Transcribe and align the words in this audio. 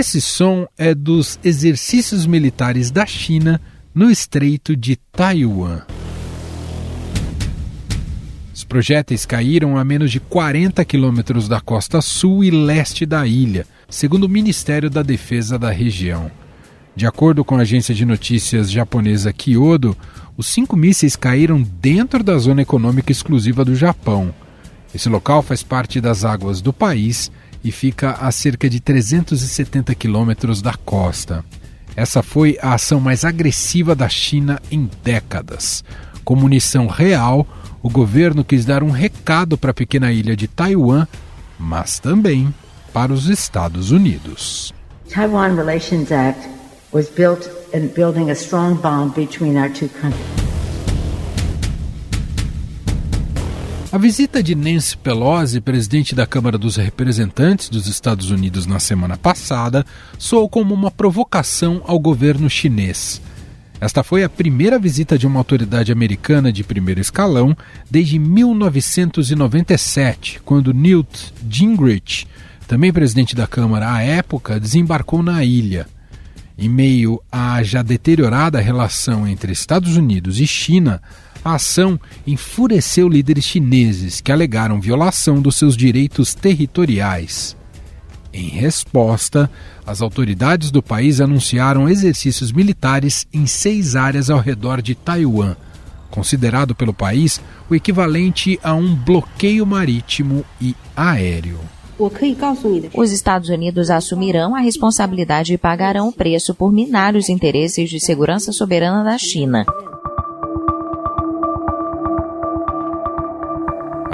Esse 0.00 0.18
som 0.18 0.66
é 0.78 0.94
dos 0.94 1.38
exercícios 1.44 2.24
militares 2.24 2.90
da 2.90 3.04
China 3.04 3.60
no 3.94 4.10
Estreito 4.10 4.74
de 4.74 4.96
Taiwan. 4.96 5.82
Os 8.54 8.64
projéteis 8.64 9.26
caíram 9.26 9.76
a 9.76 9.84
menos 9.84 10.10
de 10.10 10.18
40 10.18 10.82
quilômetros 10.86 11.48
da 11.48 11.60
costa 11.60 12.00
sul 12.00 12.42
e 12.42 12.50
leste 12.50 13.04
da 13.04 13.26
ilha, 13.26 13.66
segundo 13.90 14.24
o 14.24 14.28
Ministério 14.28 14.88
da 14.88 15.02
Defesa 15.02 15.58
da 15.58 15.70
região. 15.70 16.30
De 16.96 17.06
acordo 17.06 17.44
com 17.44 17.56
a 17.56 17.60
agência 17.60 17.94
de 17.94 18.06
notícias 18.06 18.70
japonesa 18.70 19.34
Kyodo, 19.34 19.94
os 20.34 20.46
cinco 20.46 20.78
mísseis 20.78 21.14
caíram 21.14 21.60
dentro 21.60 22.24
da 22.24 22.38
zona 22.38 22.62
econômica 22.62 23.12
exclusiva 23.12 23.66
do 23.66 23.74
Japão. 23.74 24.34
Esse 24.94 25.10
local 25.10 25.42
faz 25.42 25.62
parte 25.62 26.00
das 26.00 26.24
águas 26.24 26.62
do 26.62 26.72
país 26.72 27.30
e 27.62 27.70
fica 27.70 28.12
a 28.12 28.30
cerca 28.30 28.68
de 28.68 28.80
370 28.80 29.94
quilômetros 29.94 30.62
da 30.62 30.74
costa. 30.74 31.44
Essa 31.96 32.22
foi 32.22 32.58
a 32.62 32.74
ação 32.74 33.00
mais 33.00 33.24
agressiva 33.24 33.94
da 33.94 34.08
China 34.08 34.60
em 34.70 34.88
décadas. 35.02 35.84
Com 36.24 36.36
munição 36.36 36.86
real, 36.86 37.46
o 37.82 37.90
governo 37.90 38.44
quis 38.44 38.64
dar 38.64 38.82
um 38.82 38.90
recado 38.90 39.58
para 39.58 39.70
a 39.70 39.74
pequena 39.74 40.12
ilha 40.12 40.36
de 40.36 40.46
Taiwan, 40.46 41.06
mas 41.58 41.98
também 41.98 42.54
para 42.92 43.12
os 43.12 43.28
Estados 43.28 43.90
Unidos. 43.90 44.72
Taiwan 45.12 45.54
Relations 45.54 46.12
Act 46.12 46.48
was 46.92 47.08
built 47.08 47.48
in 47.74 47.88
building 47.88 48.30
a 48.30 48.34
strong 48.34 48.74
bond 48.80 49.14
between 49.14 49.56
our 49.56 49.68
two 49.68 49.88
countries. 50.00 50.49
A 53.92 53.98
visita 53.98 54.40
de 54.40 54.54
Nancy 54.54 54.96
Pelosi, 54.96 55.60
presidente 55.60 56.14
da 56.14 56.24
Câmara 56.24 56.56
dos 56.56 56.76
Representantes 56.76 57.68
dos 57.68 57.88
Estados 57.88 58.30
Unidos 58.30 58.64
na 58.64 58.78
semana 58.78 59.16
passada, 59.16 59.84
soou 60.16 60.48
como 60.48 60.72
uma 60.72 60.92
provocação 60.92 61.82
ao 61.84 61.98
governo 61.98 62.48
chinês. 62.48 63.20
Esta 63.80 64.04
foi 64.04 64.22
a 64.22 64.28
primeira 64.28 64.78
visita 64.78 65.18
de 65.18 65.26
uma 65.26 65.40
autoridade 65.40 65.90
americana 65.90 66.52
de 66.52 66.62
primeiro 66.62 67.00
escalão 67.00 67.56
desde 67.90 68.16
1997, 68.16 70.40
quando 70.44 70.72
Newt 70.72 71.34
Gingrich, 71.50 72.28
também 72.68 72.92
presidente 72.92 73.34
da 73.34 73.48
Câmara 73.48 73.92
à 73.92 74.02
época, 74.02 74.60
desembarcou 74.60 75.20
na 75.20 75.42
ilha. 75.42 75.88
Em 76.56 76.68
meio 76.68 77.20
à 77.32 77.60
já 77.64 77.82
deteriorada 77.82 78.60
relação 78.60 79.26
entre 79.26 79.52
Estados 79.52 79.96
Unidos 79.96 80.38
e 80.38 80.46
China, 80.46 81.02
a 81.44 81.54
ação 81.54 81.98
enfureceu 82.26 83.08
líderes 83.08 83.44
chineses 83.44 84.20
que 84.20 84.32
alegaram 84.32 84.80
violação 84.80 85.40
dos 85.40 85.56
seus 85.56 85.76
direitos 85.76 86.34
territoriais. 86.34 87.56
Em 88.32 88.48
resposta, 88.48 89.50
as 89.84 90.00
autoridades 90.00 90.70
do 90.70 90.82
país 90.82 91.20
anunciaram 91.20 91.88
exercícios 91.88 92.52
militares 92.52 93.26
em 93.32 93.46
seis 93.46 93.96
áreas 93.96 94.30
ao 94.30 94.38
redor 94.38 94.80
de 94.80 94.94
Taiwan, 94.94 95.56
considerado 96.10 96.74
pelo 96.74 96.94
país 96.94 97.40
o 97.68 97.74
equivalente 97.74 98.58
a 98.62 98.74
um 98.74 98.94
bloqueio 98.94 99.66
marítimo 99.66 100.44
e 100.60 100.76
aéreo. 100.94 101.58
Os 102.94 103.12
Estados 103.12 103.50
Unidos 103.50 103.90
assumirão 103.90 104.54
a 104.54 104.60
responsabilidade 104.60 105.52
e 105.52 105.58
pagarão 105.58 106.08
o 106.08 106.12
preço 106.12 106.54
por 106.54 106.72
minar 106.72 107.14
os 107.14 107.28
interesses 107.28 107.90
de 107.90 108.00
segurança 108.00 108.52
soberana 108.52 109.04
da 109.04 109.18
China. 109.18 109.66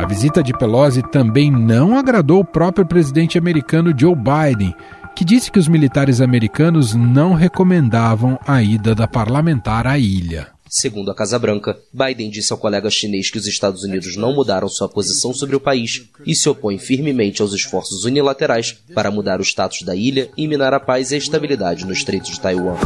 A 0.06 0.08
visita 0.08 0.40
de 0.40 0.56
Pelosi 0.56 1.02
também 1.02 1.50
não 1.50 1.98
agradou 1.98 2.38
o 2.38 2.44
próprio 2.44 2.86
presidente 2.86 3.36
americano 3.36 3.92
Joe 3.98 4.14
Biden, 4.14 4.72
que 5.16 5.24
disse 5.24 5.50
que 5.50 5.58
os 5.58 5.66
militares 5.66 6.20
americanos 6.20 6.94
não 6.94 7.34
recomendavam 7.34 8.38
a 8.46 8.62
ida 8.62 8.94
da 8.94 9.08
parlamentar 9.08 9.84
à 9.84 9.98
ilha. 9.98 10.46
Segundo 10.68 11.10
a 11.10 11.14
Casa 11.14 11.40
Branca, 11.40 11.76
Biden 11.92 12.30
disse 12.30 12.52
ao 12.52 12.58
colega 12.58 12.88
chinês 12.88 13.32
que 13.32 13.38
os 13.38 13.48
Estados 13.48 13.82
Unidos 13.82 14.16
não 14.16 14.32
mudaram 14.32 14.68
sua 14.68 14.88
posição 14.88 15.34
sobre 15.34 15.56
o 15.56 15.60
país 15.60 16.08
e 16.24 16.36
se 16.36 16.48
opõe 16.48 16.78
firmemente 16.78 17.42
aos 17.42 17.52
esforços 17.52 18.04
unilaterais 18.04 18.78
para 18.94 19.10
mudar 19.10 19.40
o 19.40 19.44
status 19.44 19.82
da 19.82 19.96
ilha 19.96 20.30
e 20.36 20.46
minar 20.46 20.72
a 20.72 20.78
paz 20.78 21.10
e 21.10 21.16
a 21.16 21.18
estabilidade 21.18 21.84
no 21.84 21.92
Estreito 21.92 22.30
de 22.30 22.40
Taiwan. 22.40 22.76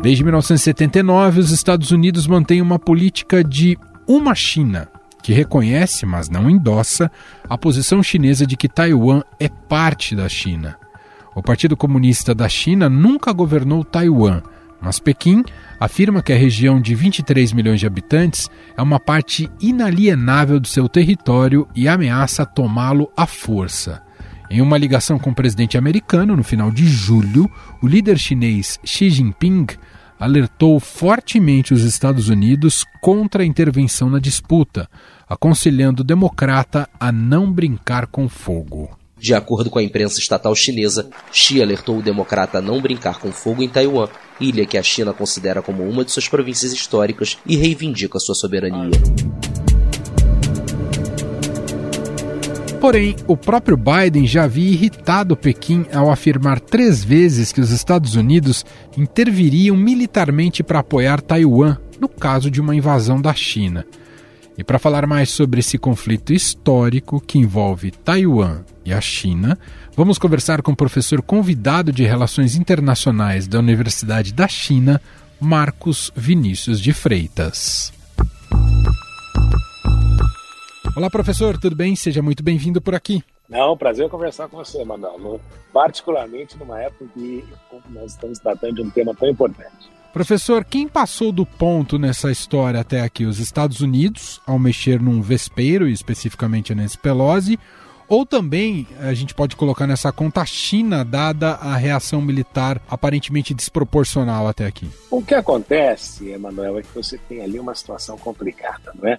Desde 0.00 0.22
1979, 0.22 1.40
os 1.40 1.50
Estados 1.50 1.90
Unidos 1.90 2.26
mantêm 2.26 2.62
uma 2.62 2.78
política 2.78 3.42
de 3.42 3.76
uma 4.06 4.34
China, 4.34 4.88
que 5.22 5.32
reconhece, 5.32 6.06
mas 6.06 6.28
não 6.28 6.48
endossa, 6.48 7.10
a 7.48 7.58
posição 7.58 8.02
chinesa 8.02 8.46
de 8.46 8.56
que 8.56 8.68
Taiwan 8.68 9.22
é 9.40 9.48
parte 9.48 10.14
da 10.14 10.28
China. 10.28 10.76
O 11.34 11.42
Partido 11.42 11.76
Comunista 11.76 12.32
da 12.32 12.48
China 12.48 12.88
nunca 12.88 13.32
governou 13.32 13.84
Taiwan, 13.84 14.40
mas 14.80 15.00
Pequim 15.00 15.44
afirma 15.80 16.22
que 16.22 16.32
a 16.32 16.36
região 16.36 16.80
de 16.80 16.94
23 16.94 17.52
milhões 17.52 17.80
de 17.80 17.86
habitantes 17.86 18.48
é 18.76 18.82
uma 18.82 19.00
parte 19.00 19.50
inalienável 19.60 20.60
do 20.60 20.68
seu 20.68 20.88
território 20.88 21.66
e 21.74 21.88
ameaça 21.88 22.46
tomá-lo 22.46 23.10
à 23.16 23.26
força. 23.26 24.00
Em 24.50 24.62
uma 24.62 24.78
ligação 24.78 25.18
com 25.18 25.30
o 25.30 25.34
presidente 25.34 25.76
americano 25.76 26.34
no 26.34 26.42
final 26.42 26.70
de 26.70 26.86
julho, 26.86 27.50
o 27.82 27.86
líder 27.86 28.18
chinês 28.18 28.80
Xi 28.82 29.10
Jinping 29.10 29.66
alertou 30.18 30.80
fortemente 30.80 31.72
os 31.72 31.84
Estados 31.84 32.28
Unidos 32.28 32.84
contra 33.00 33.42
a 33.42 33.46
intervenção 33.46 34.10
na 34.10 34.18
disputa, 34.18 34.88
aconselhando 35.28 36.02
o 36.02 36.04
democrata 36.04 36.88
a 36.98 37.12
não 37.12 37.52
brincar 37.52 38.06
com 38.06 38.28
fogo. 38.28 38.90
De 39.18 39.34
acordo 39.34 39.68
com 39.68 39.78
a 39.78 39.82
imprensa 39.82 40.20
estatal 40.20 40.54
chinesa, 40.54 41.10
Xi 41.32 41.60
alertou 41.60 41.98
o 41.98 42.02
democrata 42.02 42.58
a 42.58 42.62
não 42.62 42.80
brincar 42.80 43.18
com 43.18 43.32
fogo 43.32 43.62
em 43.62 43.68
Taiwan, 43.68 44.08
ilha 44.40 44.64
que 44.64 44.78
a 44.78 44.82
China 44.82 45.12
considera 45.12 45.60
como 45.60 45.82
uma 45.82 46.04
de 46.04 46.12
suas 46.12 46.28
províncias 46.28 46.72
históricas 46.72 47.36
e 47.44 47.56
reivindica 47.56 48.20
sua 48.20 48.34
soberania. 48.34 48.90
Porém, 52.80 53.16
o 53.26 53.36
próprio 53.36 53.76
Biden 53.76 54.24
já 54.26 54.44
havia 54.44 54.70
irritado 54.70 55.36
Pequim 55.36 55.84
ao 55.92 56.10
afirmar 56.10 56.60
três 56.60 57.02
vezes 57.02 57.50
que 57.50 57.60
os 57.60 57.72
Estados 57.72 58.14
Unidos 58.14 58.64
interviriam 58.96 59.76
militarmente 59.76 60.62
para 60.62 60.78
apoiar 60.78 61.20
Taiwan 61.20 61.76
no 62.00 62.08
caso 62.08 62.48
de 62.50 62.60
uma 62.60 62.76
invasão 62.76 63.20
da 63.20 63.34
China. 63.34 63.84
E 64.56 64.62
para 64.62 64.78
falar 64.78 65.06
mais 65.06 65.30
sobre 65.30 65.60
esse 65.60 65.76
conflito 65.76 66.32
histórico 66.32 67.20
que 67.20 67.38
envolve 67.38 67.90
Taiwan 67.90 68.60
e 68.84 68.92
a 68.92 69.00
China, 69.00 69.58
vamos 69.96 70.16
conversar 70.16 70.62
com 70.62 70.72
o 70.72 70.76
professor 70.76 71.20
convidado 71.20 71.92
de 71.92 72.04
Relações 72.04 72.56
Internacionais 72.56 73.48
da 73.48 73.58
Universidade 73.58 74.32
da 74.32 74.46
China, 74.46 75.00
Marcos 75.40 76.12
Vinícius 76.16 76.80
de 76.80 76.92
Freitas. 76.92 77.97
Olá, 80.98 81.08
professor, 81.08 81.56
tudo 81.56 81.76
bem? 81.76 81.94
Seja 81.94 82.20
muito 82.20 82.42
bem-vindo 82.42 82.80
por 82.80 82.92
aqui. 82.92 83.22
Não, 83.48 83.76
prazer 83.76 84.08
conversar 84.08 84.48
com 84.48 84.56
você, 84.56 84.84
Manuel. 84.84 85.40
Particularmente 85.72 86.58
numa 86.58 86.82
época 86.82 87.04
que 87.14 87.44
nós 87.90 88.14
estamos 88.14 88.40
tratando 88.40 88.74
de 88.74 88.82
um 88.82 88.90
tema 88.90 89.14
tão 89.14 89.28
importante. 89.28 89.88
Professor, 90.12 90.64
quem 90.64 90.88
passou 90.88 91.30
do 91.30 91.46
ponto 91.46 92.00
nessa 92.00 92.32
história 92.32 92.80
até 92.80 93.00
aqui? 93.00 93.26
Os 93.26 93.38
Estados 93.38 93.80
Unidos, 93.80 94.40
ao 94.44 94.58
mexer 94.58 95.00
num 95.00 95.22
vespeiro, 95.22 95.86
especificamente 95.86 96.74
nesse 96.74 96.98
Pelosi, 96.98 97.60
ou 98.08 98.26
também 98.26 98.84
a 98.98 99.14
gente 99.14 99.34
pode 99.34 99.54
colocar 99.54 99.86
nessa 99.86 100.10
conta 100.10 100.40
a 100.40 100.46
China, 100.46 101.04
dada 101.04 101.52
a 101.52 101.76
reação 101.76 102.20
militar 102.20 102.82
aparentemente 102.90 103.54
desproporcional 103.54 104.48
até 104.48 104.66
aqui? 104.66 104.90
O 105.12 105.22
que 105.22 105.36
acontece, 105.36 106.28
Emanuel, 106.30 106.76
é 106.76 106.82
que 106.82 106.92
você 106.92 107.16
tem 107.28 107.40
ali 107.40 107.60
uma 107.60 107.76
situação 107.76 108.18
complicada, 108.18 108.92
não 109.00 109.08
é? 109.08 109.16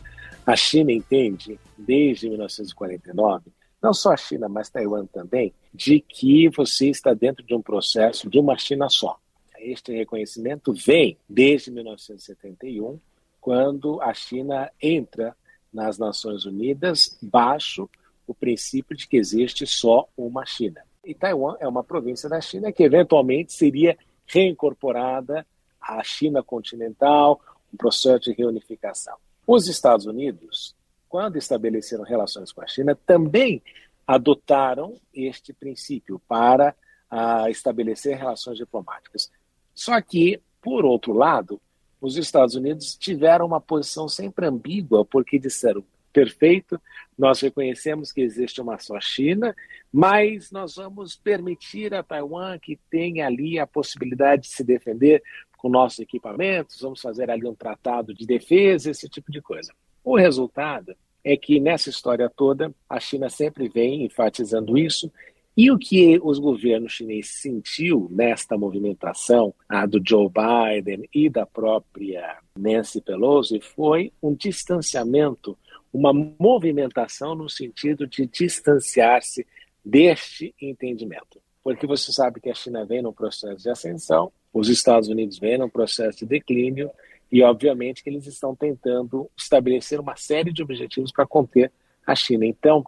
A 0.49 0.55
China 0.55 0.91
entende, 0.91 1.59
desde 1.77 2.27
1949, 2.27 3.51
não 3.79 3.93
só 3.93 4.13
a 4.13 4.17
China, 4.17 4.49
mas 4.49 4.67
Taiwan 4.67 5.05
também, 5.05 5.53
de 5.71 5.99
que 5.99 6.49
você 6.49 6.89
está 6.89 7.13
dentro 7.13 7.45
de 7.45 7.53
um 7.53 7.61
processo 7.61 8.27
de 8.27 8.39
uma 8.39 8.57
China 8.57 8.89
só. 8.89 9.19
Este 9.59 9.93
reconhecimento 9.93 10.73
vem 10.73 11.19
desde 11.29 11.69
1971, 11.69 12.99
quando 13.39 14.01
a 14.01 14.11
China 14.15 14.71
entra 14.81 15.37
nas 15.71 15.99
Nações 15.99 16.45
Unidas 16.45 17.15
baixo 17.21 17.87
o 18.25 18.33
princípio 18.33 18.97
de 18.97 19.07
que 19.07 19.17
existe 19.17 19.67
só 19.67 20.09
uma 20.17 20.47
China. 20.47 20.81
E 21.05 21.13
Taiwan 21.13 21.57
é 21.59 21.67
uma 21.67 21.83
província 21.83 22.27
da 22.27 22.41
China 22.41 22.71
que 22.71 22.81
eventualmente 22.81 23.53
seria 23.53 23.95
reincorporada 24.25 25.45
à 25.79 26.03
China 26.03 26.41
continental, 26.41 27.39
um 27.71 27.77
processo 27.77 28.21
de 28.21 28.33
reunificação. 28.33 29.15
Os 29.51 29.67
Estados 29.67 30.05
Unidos, 30.05 30.75
quando 31.07 31.35
estabeleceram 31.35 32.03
relações 32.03 32.51
com 32.51 32.61
a 32.61 32.67
China, 32.67 32.95
também 33.03 33.63
adotaram 34.05 34.93
este 35.11 35.53
princípio 35.53 36.21
para 36.27 36.75
uh, 37.11 37.49
estabelecer 37.49 38.15
relações 38.15 38.59
diplomáticas. 38.59 39.31
Só 39.73 39.99
que, 40.01 40.39
por 40.61 40.85
outro 40.85 41.13
lado, 41.13 41.59
os 41.99 42.15
Estados 42.15 42.53
Unidos 42.53 42.95
tiveram 42.95 43.47
uma 43.47 43.59
posição 43.59 44.07
sempre 44.07 44.45
ambígua, 44.45 45.03
porque 45.03 45.39
disseram 45.39 45.83
perfeito, 46.13 46.79
nós 47.17 47.41
reconhecemos 47.41 48.11
que 48.11 48.21
existe 48.21 48.61
uma 48.61 48.77
só 48.77 48.99
China, 48.99 49.55
mas 49.91 50.51
nós 50.51 50.75
vamos 50.75 51.15
permitir 51.15 51.91
a 51.95 52.03
Taiwan 52.03 52.59
que 52.59 52.77
tenha 52.89 53.25
ali 53.25 53.57
a 53.57 53.65
possibilidade 53.65 54.43
de 54.43 54.49
se 54.49 54.63
defender 54.63 55.23
com 55.59 55.69
nossos 55.69 55.99
equipamentos, 55.99 56.79
vamos 56.81 57.01
fazer 57.01 57.29
ali 57.29 57.45
um 57.45 57.53
tratado 57.53 58.13
de 58.13 58.25
defesa, 58.25 58.89
esse 58.89 59.09
tipo 59.09 59.29
de 59.31 59.41
coisa. 59.41 59.73
O 60.03 60.17
resultado 60.17 60.95
é 61.23 61.35
que 61.35 61.59
nessa 61.59 61.89
história 61.89 62.31
toda, 62.33 62.73
a 62.89 62.99
China 62.99 63.29
sempre 63.29 63.67
vem 63.67 64.05
enfatizando 64.05 64.77
isso, 64.77 65.11
e 65.57 65.69
o 65.69 65.77
que 65.77 66.17
os 66.23 66.39
governos 66.39 66.93
chineses 66.93 67.41
sentiu 67.41 68.07
nesta 68.09 68.57
movimentação 68.57 69.53
a 69.67 69.85
do 69.85 70.01
Joe 70.01 70.29
Biden 70.29 71.09
e 71.13 71.29
da 71.29 71.45
própria 71.45 72.37
Nancy 72.57 73.01
Pelosi 73.01 73.59
foi 73.59 74.13
um 74.23 74.33
distanciamento, 74.33 75.57
uma 75.91 76.13
movimentação 76.13 77.35
no 77.35 77.49
sentido 77.49 78.07
de 78.07 78.25
distanciar-se 78.25 79.45
deste 79.83 80.55
entendimento. 80.61 81.41
Porque 81.61 81.85
você 81.85 82.13
sabe 82.13 82.39
que 82.39 82.49
a 82.49 82.55
China 82.55 82.85
vem 82.85 83.01
num 83.01 83.11
processo 83.11 83.61
de 83.61 83.69
ascensão, 83.69 84.31
os 84.53 84.69
Estados 84.69 85.09
Unidos 85.09 85.39
vêm 85.39 85.57
num 85.57 85.69
processo 85.69 86.19
de 86.19 86.25
declínio, 86.25 86.89
e 87.31 87.43
obviamente 87.43 88.03
que 88.03 88.09
eles 88.09 88.25
estão 88.25 88.55
tentando 88.55 89.29
estabelecer 89.37 89.99
uma 89.99 90.15
série 90.15 90.51
de 90.51 90.63
objetivos 90.63 91.11
para 91.11 91.27
conter 91.27 91.71
a 92.05 92.15
China. 92.15 92.45
Então, 92.45 92.83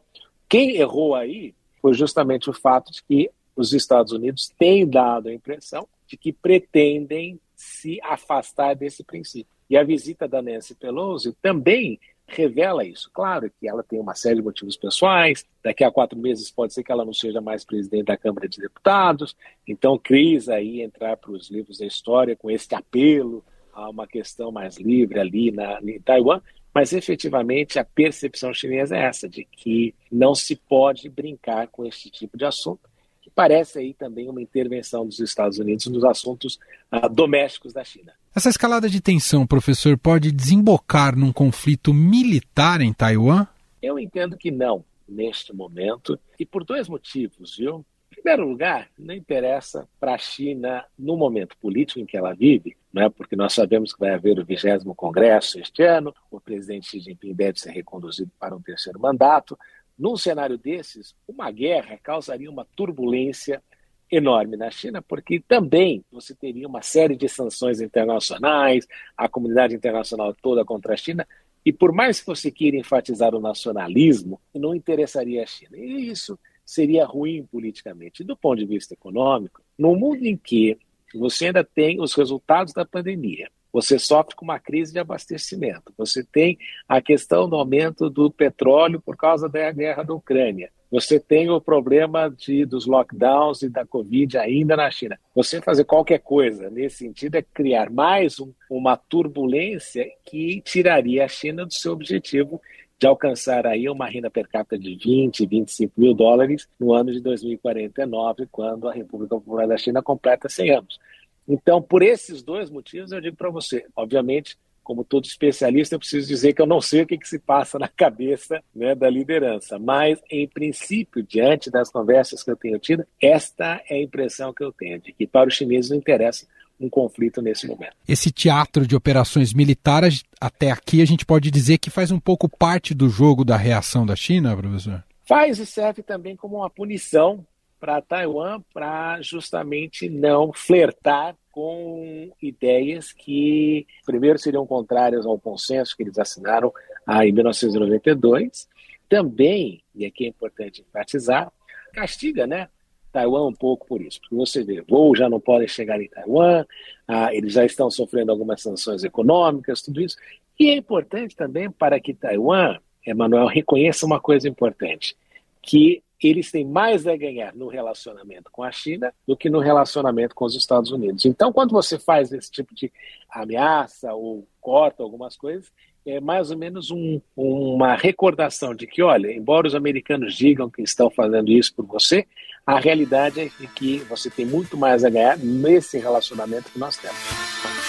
quem 0.49 0.77
errou 0.77 1.13
aí 1.13 1.53
foi 1.81 1.93
justamente 1.93 2.49
o 2.49 2.53
fato 2.53 2.91
de 2.91 3.03
que 3.03 3.29
os 3.55 3.73
Estados 3.73 4.11
Unidos 4.11 4.51
têm 4.57 4.87
dado 4.87 5.29
a 5.29 5.33
impressão 5.33 5.87
de 6.07 6.17
que 6.17 6.33
pretendem 6.33 7.39
se 7.55 7.99
afastar 8.03 8.75
desse 8.75 9.03
princípio. 9.03 9.51
E 9.69 9.77
a 9.77 9.83
visita 9.83 10.27
da 10.27 10.41
Nancy 10.41 10.75
Pelosi 10.75 11.33
também 11.41 11.99
revela 12.35 12.85
isso. 12.85 13.09
Claro 13.13 13.51
que 13.59 13.67
ela 13.67 13.83
tem 13.83 13.99
uma 13.99 14.15
série 14.15 14.35
de 14.35 14.41
motivos 14.41 14.77
pessoais, 14.77 15.45
daqui 15.63 15.83
a 15.83 15.91
quatro 15.91 16.17
meses 16.17 16.51
pode 16.51 16.73
ser 16.73 16.83
que 16.83 16.91
ela 16.91 17.05
não 17.05 17.13
seja 17.13 17.41
mais 17.41 17.63
presidente 17.63 18.05
da 18.05 18.17
Câmara 18.17 18.47
de 18.47 18.59
Deputados, 18.59 19.35
então 19.67 19.97
Cris 19.97 20.49
aí 20.49 20.81
entrar 20.81 21.17
para 21.17 21.31
os 21.31 21.49
livros 21.49 21.77
da 21.77 21.85
história 21.85 22.35
com 22.35 22.49
este 22.49 22.75
apelo 22.75 23.43
a 23.73 23.89
uma 23.89 24.07
questão 24.07 24.51
mais 24.51 24.77
livre 24.77 25.19
ali 25.19 25.51
na, 25.51 25.79
em 25.81 25.99
Taiwan, 25.99 26.41
mas 26.73 26.93
efetivamente 26.93 27.79
a 27.79 27.83
percepção 27.83 28.53
chinesa 28.53 28.95
é 28.95 29.03
essa, 29.03 29.27
de 29.27 29.43
que 29.45 29.93
não 30.11 30.33
se 30.33 30.55
pode 30.55 31.09
brincar 31.09 31.67
com 31.67 31.85
este 31.85 32.09
tipo 32.09 32.37
de 32.37 32.45
assunto, 32.45 32.89
que 33.21 33.29
parece 33.29 33.79
aí 33.79 33.93
também 33.93 34.29
uma 34.29 34.41
intervenção 34.41 35.05
dos 35.05 35.19
Estados 35.19 35.59
Unidos 35.59 35.85
nos 35.87 36.03
assuntos 36.03 36.59
uh, 36.91 37.09
domésticos 37.09 37.73
da 37.73 37.83
China. 37.83 38.13
Essa 38.33 38.47
escalada 38.47 38.87
de 38.87 39.01
tensão, 39.01 39.45
professor, 39.45 39.97
pode 39.97 40.31
desembocar 40.31 41.17
num 41.17 41.33
conflito 41.33 41.93
militar 41.93 42.79
em 42.79 42.93
Taiwan? 42.93 43.45
Eu 43.81 43.99
entendo 43.99 44.37
que 44.37 44.49
não, 44.49 44.85
neste 45.05 45.53
momento, 45.53 46.17
e 46.39 46.45
por 46.45 46.63
dois 46.63 46.87
motivos, 46.87 47.57
viu? 47.57 47.85
Em 48.09 48.15
primeiro 48.15 48.47
lugar, 48.47 48.89
não 48.97 49.13
interessa 49.13 49.85
para 49.99 50.13
a 50.13 50.17
China, 50.17 50.85
no 50.97 51.17
momento 51.17 51.57
político 51.57 51.99
em 51.99 52.05
que 52.05 52.15
ela 52.15 52.33
vive, 52.33 52.77
né, 52.93 53.09
porque 53.09 53.35
nós 53.35 53.51
sabemos 53.51 53.93
que 53.93 53.99
vai 53.99 54.13
haver 54.13 54.39
o 54.39 54.45
20 54.45 54.85
Congresso 54.95 55.59
este 55.59 55.83
ano, 55.83 56.15
o 56.29 56.39
presidente 56.39 56.87
Xi 56.87 57.01
Jinping 57.01 57.33
deve 57.33 57.59
ser 57.59 57.71
reconduzido 57.71 58.31
para 58.39 58.55
um 58.55 58.61
terceiro 58.61 58.97
mandato. 58.97 59.59
Num 59.99 60.15
cenário 60.15 60.57
desses, 60.57 61.13
uma 61.27 61.51
guerra 61.51 61.99
causaria 62.01 62.49
uma 62.49 62.65
turbulência 62.77 63.61
enorme 64.11 64.57
na 64.57 64.69
China, 64.69 65.01
porque 65.01 65.39
também 65.39 66.03
você 66.11 66.35
teria 66.35 66.67
uma 66.67 66.81
série 66.81 67.15
de 67.15 67.29
sanções 67.29 67.79
internacionais, 67.79 68.85
a 69.15 69.29
comunidade 69.29 69.73
internacional 69.73 70.35
toda 70.41 70.65
contra 70.65 70.93
a 70.93 70.97
China, 70.97 71.25
e 71.65 71.71
por 71.71 71.93
mais 71.93 72.19
que 72.19 72.25
você 72.25 72.51
queira 72.51 72.75
enfatizar 72.75 73.33
o 73.33 73.39
nacionalismo, 73.39 74.41
não 74.53 74.75
interessaria 74.75 75.43
a 75.43 75.45
China. 75.45 75.77
E 75.77 76.09
isso 76.09 76.37
seria 76.65 77.05
ruim 77.05 77.47
politicamente. 77.51 78.23
Do 78.23 78.35
ponto 78.35 78.59
de 78.59 78.65
vista 78.65 78.93
econômico, 78.93 79.61
no 79.77 79.95
mundo 79.95 80.25
em 80.25 80.35
que 80.35 80.77
você 81.13 81.47
ainda 81.47 81.63
tem 81.63 82.01
os 82.01 82.13
resultados 82.13 82.73
da 82.73 82.85
pandemia, 82.85 83.49
você 83.71 83.97
sofre 83.97 84.35
com 84.35 84.43
uma 84.43 84.59
crise 84.59 84.91
de 84.91 84.99
abastecimento, 84.99 85.93
você 85.97 86.23
tem 86.23 86.57
a 86.87 87.01
questão 87.01 87.47
do 87.47 87.55
aumento 87.55 88.09
do 88.09 88.29
petróleo 88.29 88.99
por 88.99 89.15
causa 89.15 89.47
da 89.47 89.71
guerra 89.71 90.03
da 90.03 90.13
Ucrânia, 90.13 90.71
você 90.91 91.17
tem 91.19 91.49
o 91.49 91.61
problema 91.61 92.29
de, 92.29 92.65
dos 92.65 92.85
lockdowns 92.85 93.61
e 93.61 93.69
da 93.69 93.85
Covid 93.85 94.37
ainda 94.37 94.75
na 94.75 94.91
China. 94.91 95.17
Você 95.33 95.61
fazer 95.61 95.85
qualquer 95.85 96.19
coisa 96.19 96.69
nesse 96.69 96.97
sentido 96.97 97.35
é 97.35 97.41
criar 97.41 97.89
mais 97.89 98.39
um, 98.41 98.51
uma 98.69 98.97
turbulência 98.97 100.05
que 100.25 100.61
tiraria 100.65 101.23
a 101.23 101.29
China 101.29 101.65
do 101.65 101.73
seu 101.73 101.93
objetivo 101.93 102.61
de 102.99 103.07
alcançar 103.07 103.65
aí 103.65 103.89
uma 103.89 104.07
renda 104.07 104.29
per 104.29 104.47
capita 104.47 104.77
de 104.77 104.95
20, 104.95 105.47
25 105.47 105.93
mil 105.97 106.13
dólares 106.13 106.67
no 106.79 106.93
ano 106.93 107.11
de 107.11 107.21
2049, 107.21 108.47
quando 108.51 108.87
a 108.87 108.93
República 108.93 109.35
Popular 109.35 109.67
da 109.67 109.77
China 109.77 110.03
completa 110.03 110.49
100 110.49 110.71
anos. 110.71 110.99
Então, 111.47 111.81
por 111.81 112.03
esses 112.03 112.43
dois 112.43 112.69
motivos, 112.69 113.11
eu 113.11 113.19
digo 113.19 113.35
para 113.35 113.49
você, 113.49 113.85
obviamente, 113.95 114.55
como 114.91 115.05
todo 115.05 115.23
especialista, 115.23 115.95
eu 115.95 115.99
preciso 115.99 116.27
dizer 116.27 116.51
que 116.51 116.61
eu 116.61 116.65
não 116.65 116.81
sei 116.81 117.03
o 117.03 117.07
que, 117.07 117.17
que 117.17 117.25
se 117.25 117.39
passa 117.39 117.79
na 117.79 117.87
cabeça 117.87 118.61
né, 118.75 118.93
da 118.93 119.09
liderança, 119.09 119.79
mas, 119.79 120.19
em 120.29 120.45
princípio, 120.45 121.23
diante 121.23 121.71
das 121.71 121.89
conversas 121.89 122.43
que 122.43 122.51
eu 122.51 122.57
tenho 122.57 122.77
tido, 122.77 123.05
esta 123.21 123.81
é 123.89 123.95
a 123.95 124.03
impressão 124.03 124.53
que 124.53 124.61
eu 124.61 124.73
tenho, 124.73 124.99
de 124.99 125.13
que 125.13 125.25
para 125.25 125.47
os 125.47 125.55
chineses 125.55 125.91
não 125.91 125.97
interessa 125.97 126.45
um 126.77 126.89
conflito 126.89 127.41
nesse 127.41 127.65
momento. 127.67 127.93
Esse 128.05 128.31
teatro 128.31 128.85
de 128.85 128.93
operações 128.93 129.53
militares, 129.53 130.23
até 130.41 130.71
aqui, 130.71 131.01
a 131.01 131.05
gente 131.05 131.25
pode 131.25 131.49
dizer 131.49 131.77
que 131.77 131.89
faz 131.89 132.11
um 132.11 132.19
pouco 132.19 132.49
parte 132.49 132.93
do 132.93 133.07
jogo 133.07 133.45
da 133.45 133.55
reação 133.55 134.05
da 134.05 134.17
China, 134.17 134.57
professor? 134.57 135.01
Faz 135.25 135.57
e 135.57 135.65
serve 135.65 136.03
também 136.03 136.35
como 136.35 136.57
uma 136.57 136.69
punição 136.69 137.45
para 137.81 137.99
Taiwan 137.99 138.61
para 138.71 139.19
justamente 139.23 140.07
não 140.07 140.53
flertar 140.53 141.35
com 141.51 142.31
ideias 142.39 143.11
que, 143.11 143.87
primeiro, 144.05 144.37
seriam 144.37 144.65
contrárias 144.67 145.25
ao 145.25 145.39
consenso 145.39 145.97
que 145.97 146.03
eles 146.03 146.19
assinaram 146.19 146.71
ah, 147.05 147.25
em 147.25 147.31
1992. 147.31 148.69
Também, 149.09 149.83
e 149.95 150.05
aqui 150.05 150.25
é 150.25 150.27
importante 150.27 150.85
enfatizar, 150.87 151.51
castiga, 151.91 152.45
né? 152.45 152.69
Taiwan 153.11 153.47
um 153.47 153.53
pouco 153.53 153.87
por 153.87 153.99
isso. 153.99 154.21
Porque 154.21 154.35
você 154.35 154.63
vê, 154.63 154.81
voos 154.81 155.17
já 155.17 155.27
não 155.27 155.39
podem 155.39 155.67
chegar 155.67 155.99
em 155.99 156.07
Taiwan, 156.07 156.63
ah, 157.07 157.33
eles 157.33 157.51
já 157.51 157.65
estão 157.65 157.89
sofrendo 157.89 158.31
algumas 158.31 158.61
sanções 158.61 159.03
econômicas, 159.03 159.81
tudo 159.81 159.99
isso. 160.01 160.15
E 160.59 160.69
é 160.69 160.75
importante 160.75 161.35
também 161.35 161.69
para 161.69 161.99
que 161.99 162.13
Taiwan, 162.13 162.77
Emanuel, 163.05 163.47
reconheça 163.47 164.05
uma 164.05 164.19
coisa 164.19 164.47
importante, 164.47 165.17
que 165.63 166.03
eles 166.29 166.51
têm 166.51 166.65
mais 166.65 167.07
a 167.07 167.15
ganhar 167.15 167.55
no 167.55 167.67
relacionamento 167.67 168.51
com 168.51 168.63
a 168.63 168.71
China 168.71 169.13
do 169.27 169.35
que 169.35 169.49
no 169.49 169.59
relacionamento 169.59 170.35
com 170.35 170.45
os 170.45 170.55
Estados 170.55 170.91
Unidos. 170.91 171.25
Então, 171.25 171.51
quando 171.51 171.71
você 171.71 171.97
faz 171.97 172.31
esse 172.31 172.51
tipo 172.51 172.75
de 172.75 172.91
ameaça 173.29 174.13
ou 174.13 174.47
corta 174.59 175.01
algumas 175.01 175.35
coisas, 175.35 175.71
é 176.05 176.19
mais 176.19 176.51
ou 176.51 176.57
menos 176.57 176.91
um, 176.91 177.21
uma 177.35 177.95
recordação 177.95 178.73
de 178.73 178.87
que, 178.87 179.01
olha, 179.01 179.31
embora 179.31 179.67
os 179.67 179.75
americanos 179.75 180.35
digam 180.35 180.69
que 180.69 180.81
estão 180.81 181.09
fazendo 181.09 181.51
isso 181.51 181.73
por 181.75 181.85
você, 181.85 182.25
a 182.65 182.79
realidade 182.79 183.39
é 183.39 183.49
que 183.75 183.97
você 183.99 184.29
tem 184.29 184.45
muito 184.45 184.77
mais 184.77 185.03
a 185.03 185.09
ganhar 185.09 185.37
nesse 185.37 185.97
relacionamento 185.97 186.71
que 186.71 186.79
nós 186.79 186.97
temos. 186.97 187.80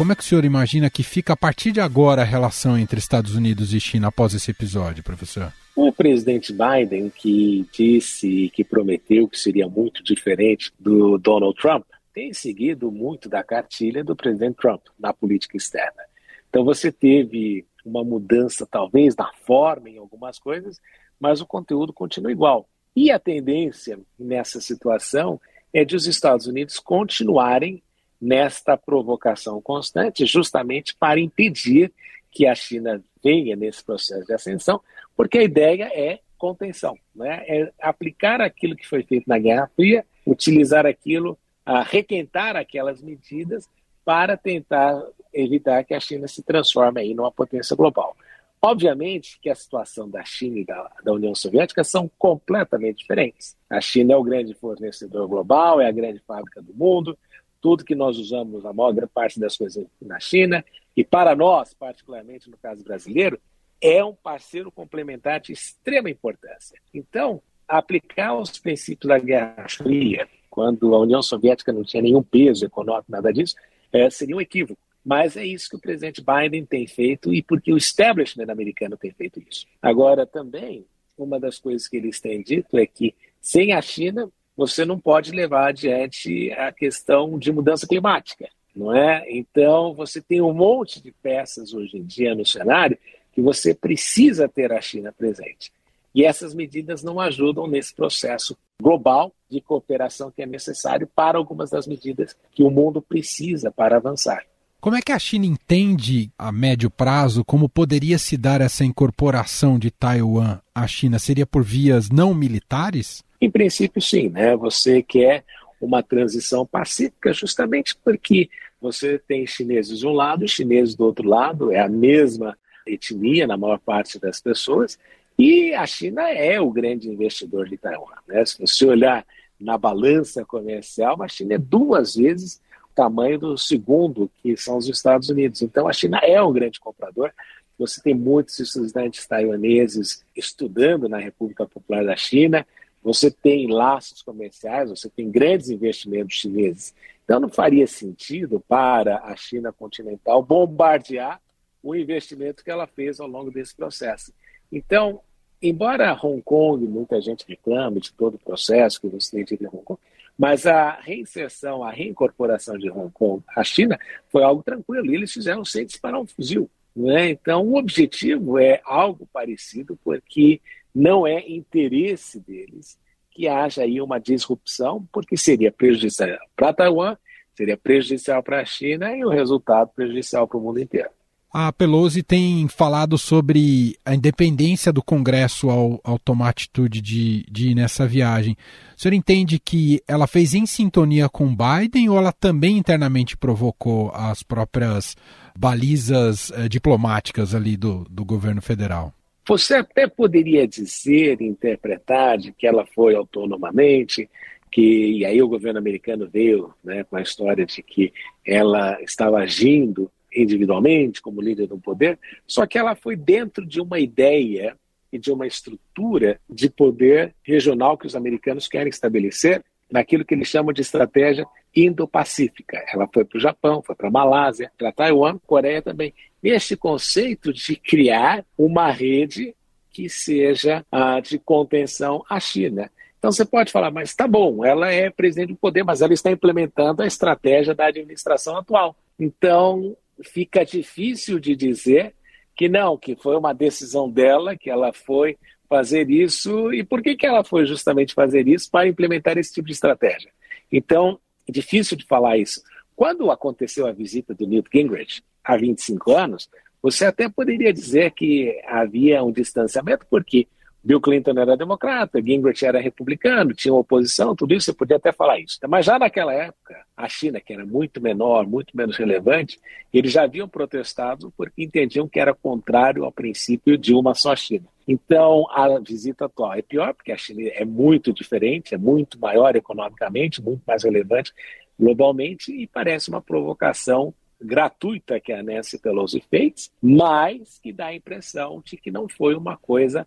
Como 0.00 0.12
é 0.12 0.16
que 0.16 0.22
o 0.22 0.24
senhor 0.24 0.46
imagina 0.46 0.88
que 0.88 1.02
fica 1.02 1.34
a 1.34 1.36
partir 1.36 1.72
de 1.72 1.78
agora 1.78 2.22
a 2.22 2.24
relação 2.24 2.78
entre 2.78 2.98
Estados 2.98 3.34
Unidos 3.34 3.74
e 3.74 3.78
China 3.78 4.08
após 4.08 4.32
esse 4.32 4.50
episódio, 4.50 5.04
professor? 5.04 5.52
O 5.76 5.92
presidente 5.92 6.54
Biden, 6.54 7.10
que 7.10 7.68
disse 7.70 8.50
que 8.54 8.64
prometeu 8.64 9.28
que 9.28 9.38
seria 9.38 9.68
muito 9.68 10.02
diferente 10.02 10.72
do 10.80 11.18
Donald 11.18 11.54
Trump, 11.60 11.84
tem 12.14 12.32
seguido 12.32 12.90
muito 12.90 13.28
da 13.28 13.44
cartilha 13.44 14.02
do 14.02 14.16
presidente 14.16 14.56
Trump 14.56 14.80
na 14.98 15.12
política 15.12 15.58
externa. 15.58 16.02
Então 16.48 16.64
você 16.64 16.90
teve 16.90 17.66
uma 17.84 18.02
mudança, 18.02 18.66
talvez, 18.66 19.14
na 19.14 19.30
forma 19.44 19.90
em 19.90 19.98
algumas 19.98 20.38
coisas, 20.38 20.80
mas 21.20 21.42
o 21.42 21.46
conteúdo 21.46 21.92
continua 21.92 22.32
igual. 22.32 22.66
E 22.96 23.10
a 23.10 23.18
tendência 23.18 24.00
nessa 24.18 24.62
situação 24.62 25.38
é 25.74 25.84
de 25.84 25.94
os 25.94 26.06
Estados 26.06 26.46
Unidos 26.46 26.78
continuarem 26.78 27.82
nesta 28.20 28.76
provocação 28.76 29.60
constante, 29.60 30.26
justamente 30.26 30.94
para 30.96 31.20
impedir 31.20 31.92
que 32.30 32.46
a 32.46 32.54
China 32.54 33.02
venha 33.22 33.56
nesse 33.56 33.84
processo 33.84 34.26
de 34.26 34.32
ascensão, 34.32 34.80
porque 35.16 35.38
a 35.38 35.42
ideia 35.42 35.90
é 35.94 36.20
contenção, 36.38 36.96
né? 37.14 37.44
é 37.46 37.72
aplicar 37.80 38.40
aquilo 38.40 38.76
que 38.76 38.86
foi 38.86 39.02
feito 39.02 39.28
na 39.28 39.38
Guerra 39.38 39.70
Fria, 39.74 40.06
utilizar 40.26 40.86
aquilo, 40.86 41.38
a 41.64 41.82
requentar 41.82 42.56
aquelas 42.56 43.02
medidas 43.02 43.68
para 44.04 44.36
tentar 44.36 45.02
evitar 45.32 45.84
que 45.84 45.94
a 45.94 46.00
China 46.00 46.26
se 46.26 46.42
transforme 46.42 47.00
aí 47.00 47.14
numa 47.14 47.30
potência 47.30 47.76
global. 47.76 48.16
Obviamente 48.62 49.38
que 49.40 49.48
a 49.48 49.54
situação 49.54 50.08
da 50.08 50.22
China 50.22 50.58
e 50.58 50.64
da, 50.64 50.90
da, 51.02 51.12
União 51.12 51.34
Soviética 51.34 51.82
são 51.82 52.10
completamente 52.18 52.98
diferentes. 52.98 53.56
A 53.70 53.80
China 53.80 54.12
é 54.12 54.16
o 54.16 54.22
grande 54.22 54.54
fornecedor 54.54 55.26
global, 55.26 55.80
é 55.80 55.86
a 55.86 55.92
grande 55.92 56.20
fábrica 56.26 56.60
do 56.60 56.74
mundo, 56.74 57.18
tudo 57.60 57.84
que 57.84 57.94
nós 57.94 58.18
usamos, 58.18 58.64
a 58.64 58.72
maior 58.72 59.08
parte 59.08 59.38
das 59.38 59.56
coisas 59.56 59.86
na 60.00 60.18
China, 60.18 60.64
e 60.96 61.04
para 61.04 61.36
nós, 61.36 61.74
particularmente 61.74 62.50
no 62.50 62.56
caso 62.56 62.82
brasileiro, 62.82 63.40
é 63.80 64.04
um 64.04 64.14
parceiro 64.14 64.70
complementar 64.70 65.40
de 65.40 65.52
extrema 65.52 66.10
importância. 66.10 66.78
Então, 66.92 67.40
aplicar 67.66 68.34
os 68.36 68.58
princípios 68.58 69.08
da 69.08 69.18
Guerra 69.18 69.66
Fria, 69.68 70.28
quando 70.50 70.94
a 70.94 70.98
União 70.98 71.22
Soviética 71.22 71.72
não 71.72 71.84
tinha 71.84 72.02
nenhum 72.02 72.22
peso 72.22 72.64
econômico, 72.64 73.10
nada 73.10 73.32
disso, 73.32 73.54
é, 73.92 74.10
seria 74.10 74.36
um 74.36 74.40
equívoco. 74.40 74.80
Mas 75.04 75.36
é 75.36 75.44
isso 75.44 75.70
que 75.70 75.76
o 75.76 75.80
presidente 75.80 76.22
Biden 76.22 76.66
tem 76.66 76.86
feito 76.86 77.32
e 77.32 77.42
porque 77.42 77.72
o 77.72 77.78
establishment 77.78 78.50
americano 78.50 78.98
tem 78.98 79.12
feito 79.12 79.40
isso. 79.48 79.66
Agora, 79.80 80.26
também, 80.26 80.84
uma 81.16 81.40
das 81.40 81.58
coisas 81.58 81.88
que 81.88 81.96
eles 81.96 82.20
têm 82.20 82.42
dito 82.42 82.76
é 82.76 82.86
que 82.86 83.14
sem 83.40 83.72
a 83.72 83.80
China, 83.80 84.30
você 84.60 84.84
não 84.84 85.00
pode 85.00 85.30
levar 85.32 85.68
adiante 85.68 86.52
a 86.52 86.70
questão 86.70 87.38
de 87.38 87.50
mudança 87.50 87.86
climática, 87.86 88.46
não 88.76 88.94
é? 88.94 89.24
Então, 89.30 89.94
você 89.94 90.20
tem 90.20 90.42
um 90.42 90.52
monte 90.52 91.02
de 91.02 91.10
peças 91.12 91.72
hoje 91.72 91.96
em 91.96 92.04
dia 92.04 92.34
no 92.34 92.44
cenário 92.44 92.98
que 93.32 93.40
você 93.40 93.72
precisa 93.74 94.46
ter 94.46 94.70
a 94.70 94.78
China 94.82 95.14
presente. 95.16 95.72
E 96.14 96.26
essas 96.26 96.52
medidas 96.52 97.02
não 97.02 97.18
ajudam 97.18 97.66
nesse 97.66 97.94
processo 97.94 98.54
global 98.78 99.32
de 99.48 99.62
cooperação 99.62 100.30
que 100.30 100.42
é 100.42 100.46
necessário 100.46 101.06
para 101.06 101.38
algumas 101.38 101.70
das 101.70 101.86
medidas 101.86 102.36
que 102.52 102.62
o 102.62 102.70
mundo 102.70 103.00
precisa 103.00 103.70
para 103.70 103.96
avançar. 103.96 104.44
Como 104.78 104.94
é 104.94 105.00
que 105.00 105.12
a 105.12 105.18
China 105.18 105.46
entende 105.46 106.30
a 106.36 106.52
médio 106.52 106.90
prazo 106.90 107.42
como 107.46 107.66
poderia 107.66 108.18
se 108.18 108.36
dar 108.36 108.60
essa 108.60 108.84
incorporação 108.84 109.78
de 109.78 109.90
Taiwan 109.90 110.60
à 110.74 110.86
China? 110.86 111.18
Seria 111.18 111.46
por 111.46 111.64
vias 111.64 112.10
não 112.10 112.34
militares? 112.34 113.24
Em 113.40 113.50
princípio, 113.50 114.00
sim. 114.02 114.28
Né? 114.28 114.56
Você 114.56 115.02
quer 115.02 115.44
uma 115.80 116.02
transição 116.02 116.66
pacífica 116.66 117.32
justamente 117.32 117.96
porque 118.04 118.50
você 118.80 119.18
tem 119.18 119.46
chineses 119.46 119.98
de 119.98 120.06
um 120.06 120.12
lado 120.12 120.46
chineses 120.46 120.94
do 120.94 121.04
outro 121.04 121.28
lado, 121.28 121.72
é 121.72 121.80
a 121.80 121.88
mesma 121.88 122.56
etnia 122.86 123.46
na 123.46 123.56
maior 123.56 123.78
parte 123.78 124.18
das 124.18 124.40
pessoas, 124.40 124.98
e 125.38 125.72
a 125.74 125.86
China 125.86 126.28
é 126.28 126.60
o 126.60 126.70
grande 126.70 127.08
investidor 127.08 127.68
de 127.68 127.78
Taiwan. 127.78 128.12
Né? 128.28 128.44
Se 128.44 128.58
você 128.58 128.84
olhar 128.84 129.24
na 129.58 129.78
balança 129.78 130.44
comercial, 130.44 131.22
a 131.22 131.28
China 131.28 131.54
é 131.54 131.58
duas 131.58 132.14
vezes 132.14 132.60
o 132.90 132.94
tamanho 132.94 133.38
do 133.38 133.56
segundo, 133.56 134.30
que 134.42 134.56
são 134.56 134.76
os 134.76 134.88
Estados 134.88 135.28
Unidos. 135.28 135.62
Então, 135.62 135.86
a 135.86 135.92
China 135.92 136.18
é 136.18 136.42
um 136.42 136.52
grande 136.52 136.80
comprador. 136.80 137.32
Você 137.78 138.02
tem 138.02 138.14
muitos 138.14 138.58
estudantes 138.58 139.26
taiwaneses 139.26 140.24
estudando 140.36 141.08
na 141.08 141.18
República 141.18 141.66
Popular 141.66 142.04
da 142.04 142.16
China. 142.16 142.66
Você 143.02 143.30
tem 143.30 143.66
laços 143.66 144.22
comerciais, 144.22 144.90
você 144.90 145.08
tem 145.08 145.30
grandes 145.30 145.70
investimentos 145.70 146.36
chineses. 146.36 146.94
Então, 147.24 147.40
não 147.40 147.48
faria 147.48 147.86
sentido 147.86 148.60
para 148.60 149.18
a 149.24 149.34
China 149.36 149.72
continental 149.72 150.42
bombardear 150.42 151.40
o 151.82 151.94
investimento 151.94 152.62
que 152.62 152.70
ela 152.70 152.86
fez 152.86 153.20
ao 153.20 153.26
longo 153.26 153.50
desse 153.50 153.74
processo. 153.74 154.32
Então, 154.70 155.20
embora 155.62 156.18
Hong 156.20 156.42
Kong, 156.42 156.86
muita 156.86 157.20
gente 157.20 157.44
reclame 157.48 158.00
de 158.00 158.12
todo 158.12 158.34
o 158.34 158.38
processo 158.38 159.00
que 159.00 159.08
você 159.08 159.44
tem 159.44 159.58
em 159.60 159.66
Hong 159.66 159.84
Kong, 159.84 160.00
mas 160.36 160.66
a 160.66 160.92
reinserção, 160.92 161.84
a 161.84 161.90
reincorporação 161.90 162.78
de 162.78 162.90
Hong 162.90 163.10
Kong 163.12 163.42
à 163.54 163.62
China 163.62 163.98
foi 164.28 164.42
algo 164.42 164.62
tranquilo. 164.62 165.06
E 165.06 165.14
eles 165.14 165.32
fizeram 165.32 165.64
sem 165.64 165.84
disparar 165.84 166.20
um 166.20 166.26
fuzil. 166.26 166.70
Né? 166.96 167.30
Então, 167.30 167.66
o 167.66 167.76
objetivo 167.76 168.58
é 168.58 168.80
algo 168.84 169.28
parecido, 169.32 169.98
porque 170.02 170.60
não 170.94 171.26
é 171.26 171.48
interesse 171.48 172.40
deles 172.40 172.98
que 173.30 173.46
haja 173.46 173.82
aí 173.82 174.00
uma 174.00 174.18
disrupção, 174.18 175.06
porque 175.12 175.36
seria 175.36 175.70
prejudicial 175.70 176.36
para 176.56 176.72
Taiwan, 176.72 177.16
seria 177.54 177.76
prejudicial 177.76 178.42
para 178.42 178.60
a 178.60 178.64
China 178.64 179.16
e 179.16 179.24
o 179.24 179.28
resultado 179.28 179.90
prejudicial 179.94 180.46
para 180.48 180.58
o 180.58 180.60
mundo 180.60 180.80
inteiro. 180.80 181.10
A 181.52 181.72
Pelosi 181.72 182.22
tem 182.22 182.68
falado 182.68 183.18
sobre 183.18 183.96
a 184.04 184.14
independência 184.14 184.92
do 184.92 185.02
Congresso 185.02 185.68
ao, 185.68 186.00
ao 186.04 186.16
tomar 186.16 186.50
atitude 186.50 187.00
de, 187.00 187.44
de 187.50 187.70
ir 187.70 187.74
nessa 187.74 188.06
viagem. 188.06 188.56
O 188.96 189.00
senhor 189.00 189.14
entende 189.14 189.58
que 189.58 190.00
ela 190.06 190.28
fez 190.28 190.54
em 190.54 190.64
sintonia 190.64 191.28
com 191.28 191.56
Biden 191.56 192.08
ou 192.08 192.16
ela 192.16 192.30
também 192.30 192.78
internamente 192.78 193.36
provocou 193.36 194.12
as 194.14 194.44
próprias 194.44 195.16
balizas 195.58 196.52
eh, 196.52 196.68
diplomáticas 196.68 197.52
ali 197.52 197.76
do, 197.76 198.06
do 198.08 198.24
governo 198.24 198.62
federal? 198.62 199.12
Você 199.50 199.74
até 199.74 200.06
poderia 200.06 200.64
dizer, 200.64 201.42
interpretar 201.42 202.38
de 202.38 202.52
que 202.52 202.68
ela 202.68 202.86
foi 202.86 203.16
autonomamente, 203.16 204.30
que 204.70 204.80
e 204.80 205.24
aí 205.24 205.42
o 205.42 205.48
governo 205.48 205.80
americano 205.80 206.30
veio 206.32 206.72
né, 206.84 207.02
com 207.02 207.16
a 207.16 207.20
história 207.20 207.66
de 207.66 207.82
que 207.82 208.12
ela 208.46 209.02
estava 209.02 209.38
agindo 209.38 210.08
individualmente, 210.32 211.20
como 211.20 211.42
líder 211.42 211.66
do 211.66 211.80
poder, 211.80 212.16
só 212.46 212.64
que 212.64 212.78
ela 212.78 212.94
foi 212.94 213.16
dentro 213.16 213.66
de 213.66 213.80
uma 213.80 213.98
ideia 213.98 214.76
e 215.12 215.18
de 215.18 215.32
uma 215.32 215.48
estrutura 215.48 216.40
de 216.48 216.70
poder 216.70 217.34
regional 217.42 217.98
que 217.98 218.06
os 218.06 218.14
americanos 218.14 218.68
querem 218.68 218.88
estabelecer 218.90 219.64
naquilo 219.90 220.24
que 220.24 220.32
eles 220.32 220.46
chamam 220.46 220.72
de 220.72 220.82
estratégia 220.82 221.44
Indo-Pacífica. 221.74 222.84
Ela 222.92 223.08
foi 223.12 223.24
para 223.24 223.36
o 223.36 223.40
Japão, 223.40 223.82
foi 223.82 223.94
para 223.94 224.08
a 224.08 224.10
Malásia, 224.10 224.70
para 224.76 224.92
Taiwan, 224.92 225.38
Coreia 225.46 225.80
também. 225.82 226.12
Neste 226.42 226.76
conceito 226.76 227.52
de 227.52 227.76
criar 227.76 228.44
uma 228.56 228.90
rede 228.90 229.54
que 229.90 230.08
seja 230.08 230.84
ah, 230.90 231.20
de 231.20 231.38
contenção 231.38 232.24
à 232.28 232.38
China. 232.40 232.90
Então 233.18 233.30
você 233.30 233.44
pode 233.44 233.70
falar, 233.70 233.90
mas 233.90 234.14
tá 234.14 234.26
bom, 234.26 234.64
ela 234.64 234.90
é 234.90 235.10
presidente 235.10 235.48
do 235.48 235.56
poder, 235.56 235.84
mas 235.84 236.00
ela 236.00 236.14
está 236.14 236.30
implementando 236.30 237.02
a 237.02 237.06
estratégia 237.06 237.74
da 237.74 237.86
administração 237.86 238.56
atual. 238.56 238.96
Então 239.18 239.94
fica 240.22 240.64
difícil 240.64 241.38
de 241.38 241.54
dizer 241.54 242.14
que 242.56 242.68
não, 242.68 242.96
que 242.96 243.14
foi 243.14 243.36
uma 243.36 243.52
decisão 243.52 244.10
dela, 244.10 244.56
que 244.56 244.70
ela 244.70 244.92
foi 244.92 245.36
fazer 245.68 246.10
isso. 246.10 246.72
E 246.72 246.82
por 246.82 247.02
que, 247.02 247.14
que 247.14 247.26
ela 247.26 247.44
foi 247.44 247.66
justamente 247.66 248.14
fazer 248.14 248.48
isso? 248.48 248.70
Para 248.70 248.88
implementar 248.88 249.38
esse 249.38 249.52
tipo 249.52 249.66
de 249.66 249.72
estratégia. 249.72 250.30
Então, 250.70 251.18
é 251.50 251.52
difícil 251.52 251.96
de 251.96 252.06
falar 252.06 252.38
isso. 252.38 252.62
Quando 252.96 253.30
aconteceu 253.30 253.86
a 253.86 253.92
visita 253.92 254.34
do 254.34 254.46
Newt 254.46 254.68
Gingrich, 254.72 255.22
há 255.44 255.56
25 255.56 256.12
anos, 256.12 256.48
você 256.82 257.04
até 257.04 257.28
poderia 257.28 257.72
dizer 257.72 258.12
que 258.12 258.58
havia 258.66 259.22
um 259.22 259.32
distanciamento, 259.32 260.06
porque 260.08 260.46
Bill 260.82 261.00
Clinton 261.00 261.38
era 261.38 261.56
democrata, 261.56 262.22
Gingrich 262.22 262.64
era 262.64 262.80
republicano, 262.80 263.52
tinha 263.52 263.74
oposição, 263.74 264.34
tudo 264.34 264.54
isso 264.54 264.66
você 264.66 264.72
podia 264.72 264.96
até 264.96 265.12
falar 265.12 265.38
isso. 265.38 265.58
Mas 265.68 265.84
já 265.84 265.98
naquela 265.98 266.32
época, 266.32 266.84
a 266.96 267.06
China, 267.06 267.38
que 267.38 267.52
era 267.52 267.66
muito 267.66 268.00
menor, 268.00 268.46
muito 268.46 268.74
menos 268.74 268.96
relevante, 268.96 269.60
eles 269.92 270.10
já 270.10 270.24
haviam 270.24 270.48
protestado 270.48 271.32
porque 271.36 271.62
entendiam 271.62 272.08
que 272.08 272.18
era 272.18 272.34
contrário 272.34 273.04
ao 273.04 273.12
princípio 273.12 273.76
de 273.76 273.92
uma 273.92 274.14
só 274.14 274.34
China. 274.34 274.66
Então, 274.88 275.46
a 275.50 275.78
visita 275.78 276.24
atual 276.24 276.54
é 276.54 276.62
pior, 276.62 276.94
porque 276.94 277.12
a 277.12 277.16
China 277.16 277.42
é 277.52 277.64
muito 277.64 278.12
diferente, 278.12 278.74
é 278.74 278.78
muito 278.78 279.20
maior 279.20 279.54
economicamente, 279.54 280.42
muito 280.42 280.62
mais 280.66 280.82
relevante 280.82 281.32
globalmente, 281.78 282.52
e 282.52 282.66
parece 282.66 283.08
uma 283.08 283.22
provocação 283.22 284.14
gratuita 284.40 285.20
que 285.20 285.32
a 285.32 285.42
Nancy 285.42 285.78
Pelosi 285.78 286.22
fez, 286.30 286.70
mas 286.80 287.58
que 287.62 287.72
dá 287.72 287.86
a 287.86 287.94
impressão 287.94 288.62
de 288.64 288.76
que 288.76 288.90
não 288.90 289.08
foi 289.08 289.34
uma 289.34 289.56
coisa 289.56 290.06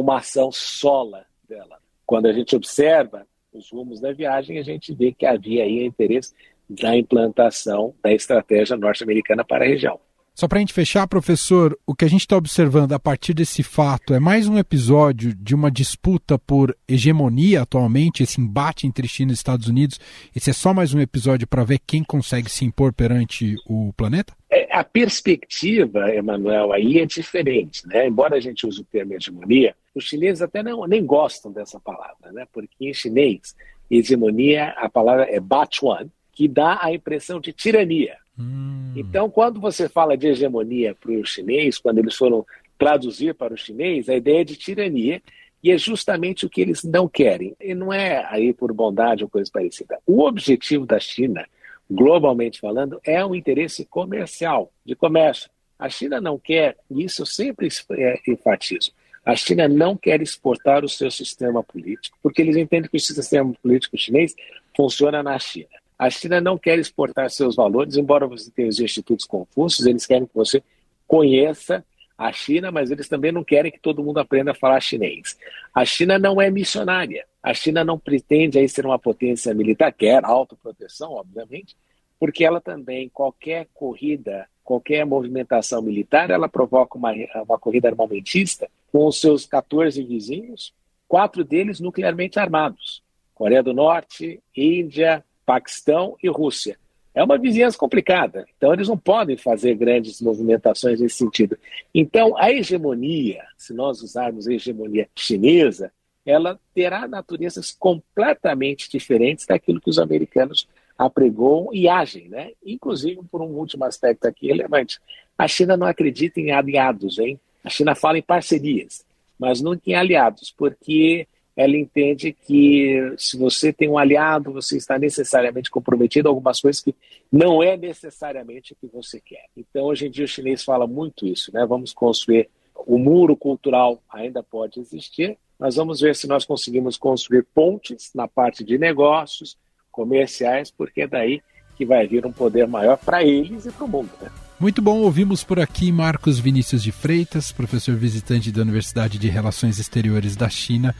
uma 0.00 0.18
ação 0.18 0.50
sola 0.50 1.26
dela. 1.48 1.78
Quando 2.06 2.26
a 2.26 2.32
gente 2.32 2.56
observa 2.56 3.26
os 3.52 3.70
rumos 3.70 4.00
da 4.00 4.12
viagem, 4.12 4.58
a 4.58 4.62
gente 4.62 4.94
vê 4.94 5.12
que 5.12 5.26
havia 5.26 5.64
aí 5.64 5.84
interesse 5.84 6.32
da 6.68 6.96
implantação 6.96 7.94
da 8.02 8.12
estratégia 8.12 8.76
norte-americana 8.76 9.44
para 9.44 9.64
a 9.64 9.68
região. 9.68 10.00
Só 10.34 10.48
para 10.48 10.58
a 10.58 10.60
gente 10.60 10.72
fechar, 10.72 11.06
professor, 11.06 11.78
o 11.86 11.94
que 11.94 12.06
a 12.06 12.08
gente 12.08 12.22
está 12.22 12.36
observando 12.36 12.92
a 12.92 12.98
partir 12.98 13.34
desse 13.34 13.62
fato 13.62 14.14
é 14.14 14.18
mais 14.18 14.48
um 14.48 14.56
episódio 14.56 15.34
de 15.34 15.54
uma 15.54 15.70
disputa 15.70 16.38
por 16.38 16.74
hegemonia 16.88 17.60
atualmente, 17.60 18.22
esse 18.22 18.40
embate 18.40 18.86
entre 18.86 19.06
China 19.06 19.30
e 19.30 19.34
Estados 19.34 19.68
Unidos. 19.68 20.00
Esse 20.34 20.48
é 20.48 20.52
só 20.54 20.72
mais 20.72 20.94
um 20.94 21.00
episódio 21.00 21.46
para 21.46 21.64
ver 21.64 21.80
quem 21.86 22.02
consegue 22.02 22.50
se 22.50 22.64
impor 22.64 22.94
perante 22.94 23.56
o 23.66 23.92
planeta? 23.94 24.34
É, 24.50 24.74
a 24.74 24.82
perspectiva, 24.82 26.10
Emanuel, 26.14 26.72
aí 26.72 26.98
é 26.98 27.04
diferente. 27.04 27.86
Né? 27.86 28.08
Embora 28.08 28.36
a 28.36 28.40
gente 28.40 28.66
use 28.66 28.80
o 28.80 28.84
termo 28.84 29.12
hegemonia, 29.12 29.76
os 29.94 30.04
chineses 30.04 30.40
até 30.40 30.62
não, 30.62 30.86
nem 30.86 31.04
gostam 31.04 31.52
dessa 31.52 31.78
palavra, 31.78 32.32
né? 32.32 32.46
porque 32.50 32.88
em 32.88 32.94
chinês, 32.94 33.54
hegemonia, 33.90 34.70
a 34.78 34.88
palavra 34.88 35.26
é 35.30 35.38
Bachuan, 35.38 36.06
que 36.32 36.48
dá 36.48 36.78
a 36.80 36.90
impressão 36.90 37.38
de 37.38 37.52
tirania. 37.52 38.16
Hum. 38.38 38.92
Então, 38.96 39.30
quando 39.30 39.60
você 39.60 39.88
fala 39.88 40.16
de 40.16 40.28
hegemonia 40.28 40.94
para 40.94 41.12
o 41.12 41.24
chinês, 41.24 41.78
quando 41.78 41.98
eles 41.98 42.14
foram 42.14 42.46
traduzir 42.78 43.34
para 43.34 43.54
o 43.54 43.56
chinês, 43.56 44.08
a 44.08 44.16
ideia 44.16 44.40
é 44.40 44.44
de 44.44 44.56
tirania, 44.56 45.22
e 45.62 45.70
é 45.70 45.78
justamente 45.78 46.44
o 46.44 46.50
que 46.50 46.60
eles 46.60 46.82
não 46.82 47.08
querem. 47.08 47.54
E 47.60 47.74
não 47.74 47.92
é 47.92 48.26
aí 48.28 48.52
por 48.52 48.72
bondade 48.72 49.22
ou 49.22 49.30
coisa 49.30 49.50
parecida. 49.52 49.98
O 50.06 50.24
objetivo 50.24 50.84
da 50.84 50.98
China, 50.98 51.46
globalmente 51.88 52.58
falando, 52.58 53.00
é 53.04 53.24
um 53.24 53.34
interesse 53.34 53.84
comercial, 53.84 54.72
de 54.84 54.96
comércio. 54.96 55.48
A 55.78 55.88
China 55.88 56.20
não 56.20 56.38
quer, 56.38 56.76
e 56.90 57.04
isso 57.04 57.22
eu 57.22 57.26
sempre 57.26 57.68
é, 57.92 58.18
enfatizo, 58.26 58.92
a 59.24 59.36
China 59.36 59.68
não 59.68 59.96
quer 59.96 60.20
exportar 60.20 60.84
o 60.84 60.88
seu 60.88 61.10
sistema 61.10 61.62
político, 61.62 62.18
porque 62.22 62.42
eles 62.42 62.56
entendem 62.56 62.90
que 62.90 62.96
o 62.96 63.00
sistema 63.00 63.52
político 63.62 63.96
chinês 63.96 64.34
funciona 64.76 65.22
na 65.22 65.38
China. 65.38 65.81
A 66.02 66.10
China 66.10 66.40
não 66.40 66.58
quer 66.58 66.80
exportar 66.80 67.30
seus 67.30 67.54
valores, 67.54 67.96
embora 67.96 68.26
você 68.26 68.50
tenha 68.50 68.68
os 68.68 68.80
institutos 68.80 69.24
confúcios, 69.24 69.86
eles 69.86 70.04
querem 70.04 70.26
que 70.26 70.34
você 70.34 70.60
conheça 71.06 71.84
a 72.18 72.32
China, 72.32 72.72
mas 72.72 72.90
eles 72.90 73.08
também 73.08 73.30
não 73.30 73.44
querem 73.44 73.70
que 73.70 73.78
todo 73.78 74.02
mundo 74.02 74.18
aprenda 74.18 74.50
a 74.50 74.54
falar 74.54 74.80
chinês. 74.80 75.38
A 75.72 75.84
China 75.84 76.18
não 76.18 76.42
é 76.42 76.50
missionária. 76.50 77.24
A 77.40 77.54
China 77.54 77.84
não 77.84 78.00
pretende 78.00 78.58
aí 78.58 78.68
ser 78.68 78.84
uma 78.84 78.98
potência 78.98 79.54
militar, 79.54 79.92
quer 79.92 80.24
autoproteção, 80.24 81.12
obviamente, 81.12 81.76
porque 82.18 82.44
ela 82.44 82.60
também, 82.60 83.08
qualquer 83.08 83.68
corrida, 83.72 84.48
qualquer 84.64 85.06
movimentação 85.06 85.80
militar, 85.80 86.30
ela 86.30 86.48
provoca 86.48 86.98
uma, 86.98 87.12
uma 87.46 87.60
corrida 87.60 87.88
armamentista 87.88 88.68
com 88.90 89.06
os 89.06 89.20
seus 89.20 89.46
14 89.46 90.02
vizinhos, 90.02 90.74
quatro 91.06 91.44
deles 91.44 91.78
nuclearmente 91.78 92.40
armados: 92.40 93.04
Coreia 93.32 93.62
do 93.62 93.72
Norte, 93.72 94.40
Índia, 94.56 95.24
Paquistão 95.44 96.16
e 96.22 96.28
Rússia. 96.28 96.78
É 97.14 97.22
uma 97.22 97.36
vizinhança 97.36 97.76
complicada, 97.76 98.46
então 98.56 98.72
eles 98.72 98.88
não 98.88 98.96
podem 98.96 99.36
fazer 99.36 99.74
grandes 99.74 100.20
movimentações 100.22 100.98
nesse 100.98 101.16
sentido. 101.16 101.58
Então, 101.94 102.34
a 102.38 102.50
hegemonia, 102.50 103.42
se 103.58 103.74
nós 103.74 104.00
usarmos 104.00 104.48
a 104.48 104.54
hegemonia 104.54 105.06
chinesa, 105.14 105.92
ela 106.24 106.58
terá 106.74 107.06
naturezas 107.06 107.70
completamente 107.72 108.88
diferentes 108.88 109.44
daquilo 109.44 109.80
que 109.80 109.90
os 109.90 109.98
americanos 109.98 110.66
apregou 110.96 111.70
e 111.74 111.88
agem, 111.88 112.28
né? 112.28 112.52
Inclusive, 112.64 113.20
por 113.30 113.42
um 113.42 113.48
último 113.48 113.84
aspecto 113.84 114.26
aqui 114.26 114.46
relevante, 114.46 114.98
a 115.36 115.46
China 115.48 115.76
não 115.76 115.86
acredita 115.86 116.40
em 116.40 116.50
aliados, 116.50 117.18
hein? 117.18 117.38
A 117.64 117.68
China 117.68 117.94
fala 117.94 118.18
em 118.18 118.22
parcerias, 118.22 119.04
mas 119.38 119.60
nunca 119.60 119.82
em 119.86 119.94
aliados, 119.94 120.54
porque 120.56 121.26
ela 121.56 121.76
entende 121.76 122.32
que 122.32 123.14
se 123.18 123.36
você 123.36 123.72
tem 123.72 123.88
um 123.88 123.98
aliado, 123.98 124.52
você 124.52 124.76
está 124.76 124.98
necessariamente 124.98 125.70
comprometido 125.70 126.28
a 126.28 126.30
algumas 126.30 126.60
coisas 126.60 126.82
que 126.82 126.94
não 127.30 127.62
é 127.62 127.76
necessariamente 127.76 128.72
o 128.72 128.76
que 128.76 128.86
você 128.86 129.20
quer. 129.20 129.46
Então, 129.56 129.84
hoje 129.84 130.06
em 130.06 130.10
dia, 130.10 130.24
o 130.24 130.28
chinês 130.28 130.64
fala 130.64 130.86
muito 130.86 131.26
isso, 131.26 131.52
né? 131.52 131.66
Vamos 131.66 131.92
construir 131.92 132.48
o 132.86 132.98
muro 132.98 133.36
cultural 133.36 134.02
ainda 134.10 134.42
pode 134.42 134.80
existir, 134.80 135.38
mas 135.58 135.76
vamos 135.76 136.00
ver 136.00 136.16
se 136.16 136.26
nós 136.26 136.44
conseguimos 136.44 136.96
construir 136.96 137.46
pontes 137.54 138.10
na 138.14 138.26
parte 138.26 138.64
de 138.64 138.78
negócios, 138.78 139.56
comerciais, 139.90 140.70
porque 140.70 141.02
é 141.02 141.06
daí 141.06 141.42
que 141.76 141.84
vai 141.84 142.06
vir 142.06 142.26
um 142.26 142.32
poder 142.32 142.66
maior 142.66 142.96
para 142.96 143.22
eles 143.22 143.66
e 143.66 143.70
para 143.70 143.84
o 143.84 143.88
mundo. 143.88 144.10
Né? 144.20 144.30
Muito 144.58 144.80
bom, 144.80 145.00
ouvimos 145.00 145.44
por 145.44 145.60
aqui 145.60 145.92
Marcos 145.92 146.38
Vinícius 146.38 146.82
de 146.82 146.92
Freitas, 146.92 147.52
professor 147.52 147.94
visitante 147.94 148.50
da 148.50 148.62
Universidade 148.62 149.18
de 149.18 149.28
Relações 149.28 149.78
Exteriores 149.78 150.34
da 150.34 150.48
China, 150.48 150.94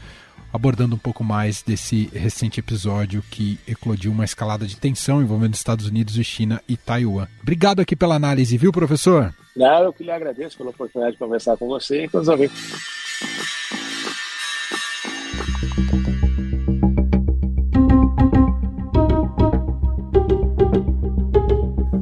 abordando 0.53 0.95
um 0.95 0.99
pouco 0.99 1.23
mais 1.23 1.63
desse 1.63 2.11
recente 2.13 2.59
episódio 2.59 3.23
que 3.31 3.59
eclodiu 3.67 4.11
uma 4.11 4.23
escalada 4.23 4.67
de 4.67 4.77
tensão 4.77 5.19
envolvendo 5.19 5.55
Estados 5.55 5.87
Unidos 5.87 6.15
e 6.15 6.23
China 6.23 6.61
e 6.69 6.77
Taiwan. 6.77 7.27
Obrigado 7.41 7.79
aqui 7.79 7.95
pela 7.95 8.13
análise, 8.13 8.55
viu, 8.55 8.71
professor? 8.71 9.33
Não, 9.55 9.83
eu 9.83 9.91
que 9.91 10.03
lhe 10.03 10.11
agradeço 10.11 10.55
pela 10.55 10.69
oportunidade 10.69 11.13
de 11.13 11.19
conversar 11.19 11.57
com 11.57 11.67
você 11.67 12.05
e 12.05 12.07
com 12.07 12.19
os 12.19 12.27
ouvintes. 12.27 12.93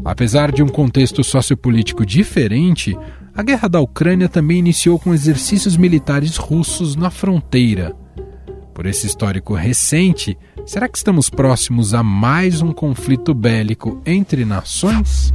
Apesar 0.04 0.52
de 0.52 0.62
um 0.62 0.68
contexto 0.68 1.24
sociopolítico 1.24 2.06
diferente, 2.06 2.98
a 3.34 3.42
guerra 3.42 3.70
da 3.70 3.80
Ucrânia 3.80 4.28
também 4.28 4.60
iniciou 4.60 5.00
com 5.00 5.14
exercícios 5.14 5.78
militares 5.78 6.36
russos 6.36 6.98
na 6.98 7.10
fronteira. 7.10 7.96
Por 8.82 8.88
esse 8.88 9.06
histórico 9.06 9.54
recente, 9.54 10.36
será 10.66 10.90
que 10.90 10.98
estamos 10.98 11.30
próximos 11.30 11.94
a 11.94 12.02
mais 12.02 12.64
um 12.64 12.72
conflito 12.72 13.32
bélico 13.32 14.02
entre 14.04 14.44
nações? 14.44 15.32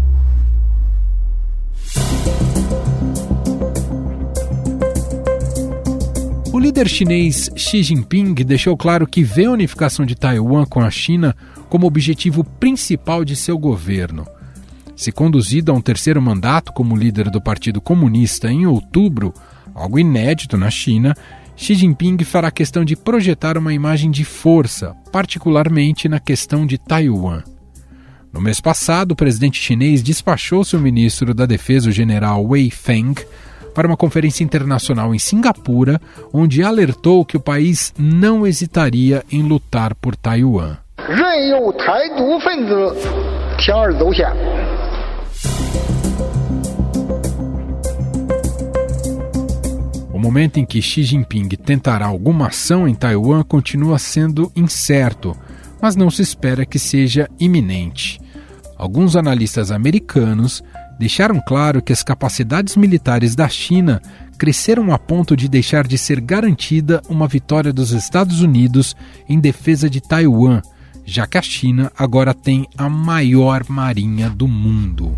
O 6.53 6.59
líder 6.59 6.89
chinês 6.89 7.49
Xi 7.55 7.85
Jinping 7.85 8.35
deixou 8.35 8.77
claro 8.77 9.07
que 9.07 9.23
vê 9.23 9.45
a 9.45 9.53
unificação 9.53 10.05
de 10.05 10.17
Taiwan 10.17 10.65
com 10.65 10.81
a 10.81 10.91
China 10.91 11.33
como 11.69 11.87
objetivo 11.87 12.43
principal 12.43 13.25
de 13.25 13.37
seu 13.37 13.57
governo. 13.57 14.27
Se 14.97 15.13
conduzido 15.13 15.71
a 15.71 15.75
um 15.77 15.81
terceiro 15.81 16.21
mandato 16.21 16.73
como 16.73 16.97
líder 16.97 17.31
do 17.31 17.41
Partido 17.41 17.81
Comunista 17.81 18.51
em 18.51 18.67
outubro, 18.67 19.33
algo 19.73 20.01
inédito 20.01 20.57
na 20.57 20.69
China, 20.69 21.15
Xi 21.57 21.75
Jinping 21.75 22.19
fará 22.23 22.51
questão 22.51 22.85
de 22.85 22.95
projetar 22.95 23.57
uma 23.57 23.73
imagem 23.73 24.11
de 24.11 24.25
força, 24.25 24.95
particularmente 25.11 26.09
na 26.09 26.21
questão 26.21 26.67
de 26.67 26.77
Taiwan. 26.77 27.43
No 28.33 28.41
mês 28.43 28.61
passado, 28.61 29.13
o 29.13 29.17
presidente 29.17 29.59
chinês 29.61 30.03
despachou 30.03 30.63
seu 30.63 30.79
ministro 30.79 31.33
da 31.33 31.47
Defesa, 31.47 31.89
o 31.89 31.93
general 31.93 32.45
Wei 32.45 32.71
Feng, 32.71 33.15
para 33.75 33.89
uma 33.89 33.97
conferência 33.97 34.45
internacional 34.45 35.15
em 35.15 35.19
Singapura, 35.19 35.99
onde 36.33 36.63
alertou 36.63 37.25
que 37.25 37.37
o 37.37 37.41
país 37.41 37.95
não 37.99 38.47
hesitaria 38.47 39.25
em 39.33 39.43
lutar 39.43 39.95
por 39.95 40.15
Taiwan. 40.15 40.77
Momento 50.27 50.59
em 50.59 50.67
que 50.67 50.83
Xi 50.83 51.05
Jinping 51.05 51.51
tentará 51.51 52.05
alguma 52.05 52.49
ação 52.49 52.89
em 52.89 52.97
Taiwan 52.97 53.45
continua 53.45 53.97
sendo 53.97 54.51
incerto, 54.57 55.37
mas 55.81 55.95
não 55.95 56.11
se 56.11 56.21
espera 56.21 56.67
que 56.67 56.81
seja 56.81 57.31
iminente. 57.39 58.21
Alguns 58.77 59.15
analistas 59.15 59.71
americanos 59.71 60.65
deixaram 60.99 61.41
claro 61.47 61.81
que 61.81 61.93
as 61.93 62.03
capacidades 62.03 62.75
militares 62.77 63.37
da 63.37 63.49
China 63.49 64.03
cresceram 64.37 64.93
a 64.93 64.99
ponto 64.99 65.37
de 65.37 65.49
deixar 65.49 65.87
de 65.87 65.97
ser 65.97 66.21
garantida 66.21 67.01
uma 67.09 67.29
vitória 67.29 67.73
dos 67.73 67.93
Estados 67.93 68.41
Unidos 68.41 68.97
em 69.29 69.39
defesa 69.39 69.89
de 69.89 70.01
Taiwan, 70.01 70.61
já 71.05 71.25
que 71.25 71.39
a 71.39 71.43
China 71.43 71.93
agora 71.97 72.35
tem 72.35 72.67
a 72.77 72.89
maior 72.89 73.63
marinha 73.69 74.29
do 74.29 74.49
mundo. 74.49 75.17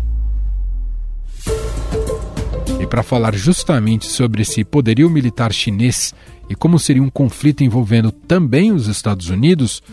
Para 2.89 3.03
falar 3.03 3.35
justamente 3.35 4.07
sobre 4.07 4.41
esse 4.41 4.65
poderio 4.65 5.09
militar 5.11 5.53
chinês 5.53 6.13
e 6.49 6.55
como 6.55 6.79
seria 6.79 7.03
um 7.03 7.09
conflito 7.09 7.63
envolvendo 7.63 8.11
também 8.11 8.71
os 8.71 8.87
Estados 8.87 9.29
Unidos, 9.29 9.83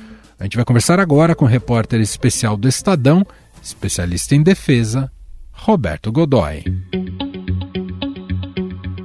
a 0.40 0.44
gente 0.44 0.56
vai 0.56 0.64
conversar 0.64 0.98
agora 0.98 1.34
com 1.34 1.44
o 1.44 1.48
repórter 1.48 2.00
especial 2.00 2.56
do 2.56 2.66
Estadão, 2.66 3.22
especialista 3.62 4.34
em 4.34 4.42
defesa, 4.42 5.12
Roberto 5.52 6.10
Godoy. 6.10 6.64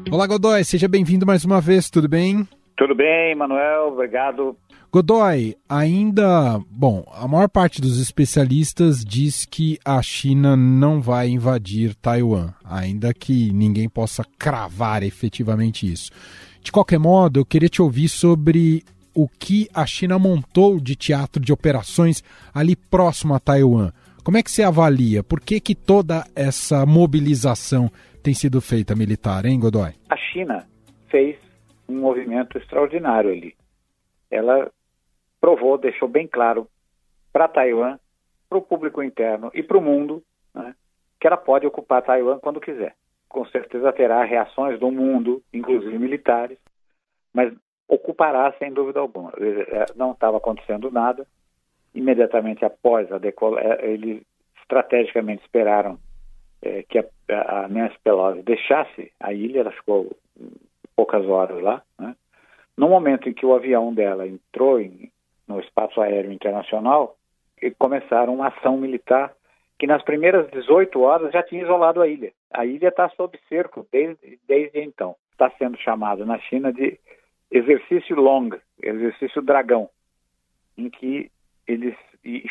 Olá, 0.10 0.26
Godoy, 0.26 0.64
seja 0.64 0.88
bem-vindo 0.88 1.26
mais 1.26 1.44
uma 1.44 1.60
vez, 1.60 1.90
tudo 1.90 2.08
bem? 2.08 2.48
Tudo 2.78 2.96
bem, 2.96 3.36
Manuel, 3.36 3.90
obrigado 3.90 4.56
Godoy, 4.94 5.56
ainda, 5.70 6.60
bom, 6.70 7.06
a 7.16 7.26
maior 7.26 7.48
parte 7.48 7.80
dos 7.80 7.98
especialistas 7.98 9.06
diz 9.06 9.46
que 9.46 9.80
a 9.86 10.02
China 10.02 10.58
não 10.58 11.00
vai 11.00 11.30
invadir 11.30 11.96
Taiwan, 11.96 12.50
ainda 12.66 13.14
que 13.14 13.54
ninguém 13.54 13.88
possa 13.88 14.26
cravar 14.38 15.02
efetivamente 15.02 15.90
isso. 15.90 16.12
De 16.62 16.74
qualquer 16.74 17.00
modo, 17.00 17.40
eu 17.40 17.46
queria 17.46 17.70
te 17.70 17.82
ouvir 17.82 18.10
sobre 18.10 18.84
o 19.16 19.30
que 19.30 19.70
a 19.74 19.86
China 19.86 20.20
montou 20.20 20.78
de 20.78 20.94
teatro 20.98 21.42
de 21.42 21.54
operações 21.54 22.22
ali 22.54 22.76
próximo 22.76 23.34
a 23.34 23.40
Taiwan. 23.40 23.94
Como 24.26 24.36
é 24.36 24.44
que 24.44 24.52
você 24.52 24.62
avalia? 24.62 25.24
Por 25.24 25.40
que, 25.40 25.62
que 25.62 25.74
toda 25.74 26.26
essa 26.36 26.86
mobilização 26.86 27.90
tem 28.22 28.34
sido 28.34 28.60
feita 28.60 28.94
militar, 28.94 29.46
hein, 29.46 29.58
Godoy? 29.58 29.94
A 30.10 30.18
China 30.18 30.68
fez 31.10 31.38
um 31.88 31.98
movimento 31.98 32.58
extraordinário 32.58 33.32
ali. 33.32 33.56
Ela 34.30 34.70
provou, 35.42 35.78
deixou 35.78 36.08
bem 36.08 36.28
claro 36.28 36.68
para 37.34 37.48
Taiwan, 37.48 37.98
para 38.48 38.58
o 38.58 38.62
público 38.62 39.02
interno 39.02 39.50
e 39.54 39.64
para 39.64 39.78
o 39.78 39.82
mundo, 39.82 40.24
né, 40.54 40.76
que 41.20 41.26
ela 41.26 41.38
pode 41.38 41.66
ocupar 41.66 42.04
Taiwan 42.04 42.40
quando 42.40 42.62
quiser. 42.62 42.96
Com 43.28 43.46
certeza 43.46 43.92
terá 43.92 44.24
reações 44.24 44.80
do 44.80 44.92
mundo, 44.92 45.42
inclusive 45.52 45.98
militares, 45.98 46.58
mas 47.34 47.54
ocupará 47.88 48.54
sem 48.60 48.72
dúvida 48.72 49.00
alguma. 49.00 49.32
É, 49.38 49.86
não 49.96 50.12
estava 50.12 50.38
acontecendo 50.38 50.92
nada. 50.92 51.26
Imediatamente 51.94 52.64
após 52.64 53.12
a 53.12 53.18
decolagem, 53.18 53.70
é, 53.70 53.92
eles 53.92 54.22
estrategicamente 54.62 55.44
esperaram 55.44 55.98
é, 56.62 56.84
que 56.84 57.00
a, 57.00 57.06
a 57.64 57.68
Nancy 57.68 57.98
Pelosi 58.04 58.42
deixasse 58.44 59.12
a 59.20 59.34
ilha, 59.34 59.62
ela 59.62 59.72
ficou 59.72 60.16
poucas 60.96 61.26
horas 61.26 61.62
lá. 61.62 61.82
Né? 62.00 62.16
No 62.78 62.88
momento 62.88 63.28
em 63.28 63.34
que 63.34 63.46
o 63.46 63.54
avião 63.54 63.94
dela 63.94 64.28
entrou 64.28 64.80
em, 64.80 65.11
no 65.52 65.60
espaço 65.60 66.02
aéreo 66.02 66.32
internacional 66.32 67.16
e 67.62 67.70
começaram 67.72 68.34
uma 68.34 68.48
ação 68.48 68.78
militar 68.78 69.34
que 69.78 69.88
nas 69.88 70.04
primeiras 70.04 70.50
18 70.52 71.02
horas 71.02 71.32
já 71.32 71.44
tinha 71.44 71.64
isolado 71.64 72.02
a 72.02 72.08
ilha. 72.08 72.32
A 72.52 72.66
ilha 72.66 72.90
está 72.90 73.10
sob 73.10 73.38
cerco 73.50 73.88
desde, 73.92 74.40
desde 74.48 74.80
então. 74.80 75.16
Está 75.32 75.50
sendo 75.58 75.78
chamado 75.78 76.26
na 76.26 76.38
China 76.40 76.72
de 76.72 77.00
exercício 77.50 78.16
long, 78.16 78.50
exercício 78.82 79.42
dragão, 79.42 79.90
em 80.78 80.90
que 80.90 81.32
eles 81.68 81.96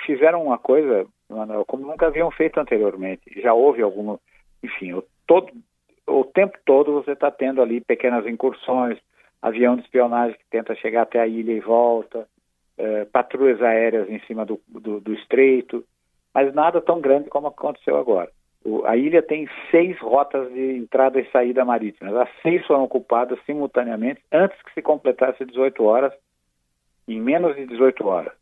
fizeram 0.05 0.45
uma 0.45 0.59
coisa, 0.59 1.07
Manuel, 1.29 1.65
como 1.65 1.87
nunca 1.87 2.07
haviam 2.07 2.31
feito 2.31 2.59
anteriormente. 2.59 3.23
Já 3.41 3.55
houve 3.55 3.81
alguma, 3.83 4.19
enfim, 4.63 4.93
o, 4.93 5.05
todo, 5.27 5.53
o 6.07 6.25
tempo 6.25 6.59
todo 6.65 6.93
você 6.93 7.13
está 7.13 7.31
tendo 7.31 7.63
ali 7.63 7.81
pequenas 7.81 8.27
incursões, 8.27 8.99
avião 9.41 9.77
de 9.77 9.83
espionagem 9.83 10.37
que 10.37 10.45
tenta 10.51 10.75
chegar 10.75 11.03
até 11.03 11.21
a 11.21 11.27
ilha 11.27 11.53
e 11.53 11.61
volta, 11.61 12.27
é, 12.79 13.05
patrulhas 13.07 13.61
aéreas 13.63 14.09
em 14.09 14.21
cima 14.21 14.45
do, 14.45 14.61
do, 14.69 15.01
do, 15.01 15.15
estreito, 15.15 15.85
mas 16.35 16.53
nada 16.55 16.81
tão 16.81 17.01
grande 17.01 17.29
como 17.29 17.49
aconteceu 17.49 17.97
agora. 17.97 18.31
O, 18.65 18.85
a 18.85 18.97
ilha 18.97 19.23
tem 19.23 19.49
seis 19.71 19.99
rotas 20.01 20.53
de 20.53 20.77
entrada 20.77 21.21
e 21.21 21.31
saída 21.31 21.65
marítimas. 21.65 22.15
As 22.15 22.29
seis 22.43 22.67
foram 22.67 22.85
ocupadas 22.85 23.39
simultaneamente 23.45 24.23
antes 24.33 24.61
que 24.63 24.75
se 24.75 24.83
completasse 24.83 25.45
18 25.45 25.83
horas, 25.83 26.13
em 27.09 27.21
menos 27.21 27.57
de 27.57 27.67
18 27.67 28.07
horas. 28.07 28.33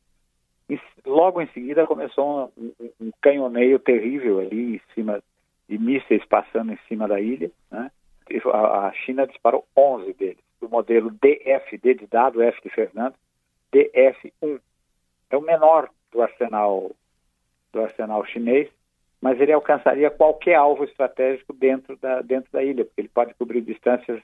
E 0.68 0.78
logo 1.06 1.40
em 1.40 1.46
seguida 1.48 1.86
começou 1.86 2.52
um, 2.56 2.62
um, 2.80 2.90
um 3.00 3.10
canhoneio 3.22 3.78
terrível 3.78 4.40
ali 4.40 4.76
em 4.76 4.80
cima 4.94 5.22
de 5.68 5.78
mísseis 5.78 6.24
passando 6.26 6.72
em 6.72 6.78
cima 6.88 7.08
da 7.08 7.20
ilha. 7.20 7.50
Né? 7.70 7.90
A, 8.52 8.88
a 8.88 8.92
China 8.92 9.26
disparou 9.26 9.64
11 9.76 10.12
deles, 10.14 10.44
do 10.60 10.68
modelo 10.68 11.10
DFD 11.10 11.94
de 11.94 12.06
dado, 12.06 12.42
F 12.42 12.60
de 12.62 12.68
Fernando, 12.70 13.14
DF-1. 13.72 14.61
É 15.31 15.37
o 15.37 15.42
menor 15.42 15.90
do 16.11 16.22
arsenal 16.22 16.90
do 17.72 17.83
arsenal 17.83 18.24
chinês, 18.24 18.68
mas 19.20 19.40
ele 19.40 19.52
alcançaria 19.52 20.11
qualquer 20.11 20.54
alvo 20.54 20.85
estratégico 20.85 21.52
dentro 21.52 21.96
da, 21.96 22.22
dentro 22.22 22.50
da 22.52 22.62
ilha, 22.62 22.85
porque 22.85 23.00
ele 23.00 23.09
pode 23.09 23.35
cobrir 23.35 23.61
distâncias 23.61 24.22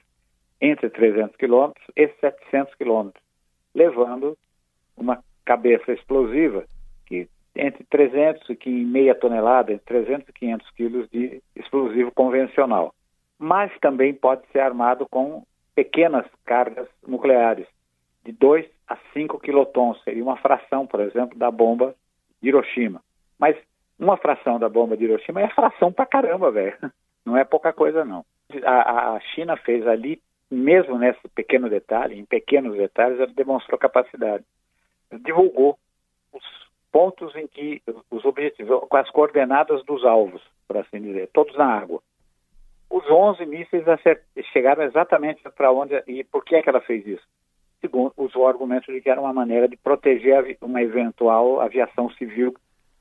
entre 0.59 0.89
300 0.89 1.35
quilômetros 1.35 1.85
e 1.95 2.07
700 2.19 2.73
quilômetros, 2.75 3.23
levando 3.73 4.37
uma 4.95 5.23
cabeça 5.43 5.91
explosiva 5.91 6.65
que 7.05 7.29
entre 7.55 7.83
300 7.85 8.49
e 8.65 8.69
meia 8.69 9.13
tonelada, 9.15 9.71
entre 9.71 9.85
300 9.85 10.27
e 10.29 10.33
500 10.33 10.69
quilos 10.71 11.09
de 11.09 11.41
explosivo 11.55 12.11
convencional. 12.11 12.93
Mas 13.37 13.71
também 13.79 14.13
pode 14.13 14.41
ser 14.51 14.59
armado 14.59 15.05
com 15.09 15.43
pequenas 15.75 16.25
cargas 16.45 16.87
nucleares, 17.05 17.67
de 18.23 18.31
2 18.31 18.65
a 18.87 18.97
5 19.13 19.39
quilotons, 19.39 20.01
seria 20.03 20.23
uma 20.23 20.37
fração, 20.37 20.85
por 20.85 20.99
exemplo, 20.99 21.37
da 21.37 21.49
bomba 21.49 21.95
de 22.41 22.49
Hiroshima. 22.49 23.01
Mas 23.39 23.57
uma 23.99 24.17
fração 24.17 24.59
da 24.59 24.69
bomba 24.69 24.95
de 24.95 25.05
Hiroshima 25.05 25.41
é 25.41 25.49
fração 25.49 25.91
pra 25.91 26.05
caramba, 26.05 26.51
velho. 26.51 26.77
Não 27.25 27.35
é 27.35 27.43
pouca 27.43 27.73
coisa, 27.73 28.05
não. 28.05 28.23
A, 28.63 29.15
a, 29.15 29.19
China 29.19 29.57
fez 29.57 29.87
ali, 29.87 30.21
mesmo 30.51 30.99
nesse 30.99 31.27
pequeno 31.29 31.67
detalhe, 31.67 32.19
em 32.19 32.23
pequenos 32.23 32.77
detalhes, 32.77 33.19
ela 33.19 33.33
demonstrou 33.33 33.79
capacidade. 33.79 34.43
Divulgou 35.23 35.75
os 36.31 36.43
pontos 36.91 37.35
em 37.35 37.47
que, 37.47 37.81
os 38.11 38.23
objetivos, 38.23 38.87
com 38.87 38.97
as 38.97 39.09
coordenadas 39.09 39.83
dos 39.85 40.05
alvos, 40.05 40.39
por 40.67 40.77
assim 40.77 41.01
dizer, 41.01 41.31
todos 41.33 41.57
na 41.57 41.65
água. 41.65 41.99
Os 42.91 43.09
11 43.09 43.43
mísseis 43.47 43.83
chegaram 44.53 44.83
exatamente 44.83 45.41
para 45.57 45.71
onde, 45.71 45.95
e 46.05 46.23
por 46.23 46.45
que 46.45 46.55
é 46.55 46.61
que 46.61 46.69
ela 46.69 46.81
fez 46.81 47.07
isso? 47.07 47.27
Segundo, 47.85 48.13
usou 48.17 48.43
o 48.43 48.47
argumento 48.47 48.91
de 48.91 48.99
que 48.99 49.09
era 49.09 49.21
uma 49.21 49.33
maneira 49.33 49.67
de 49.67 49.77
proteger 49.77 50.57
uma 50.61 50.81
eventual 50.81 51.61
aviação 51.61 52.09
civil 52.11 52.53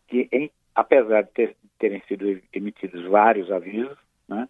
que, 0.06 0.28
em, 0.30 0.50
apesar 0.74 1.22
de 1.22 1.30
ter, 1.30 1.56
terem 1.78 2.02
sido 2.06 2.40
emitidos 2.52 3.06
vários 3.06 3.50
avisos, 3.50 3.96
né, 4.28 4.46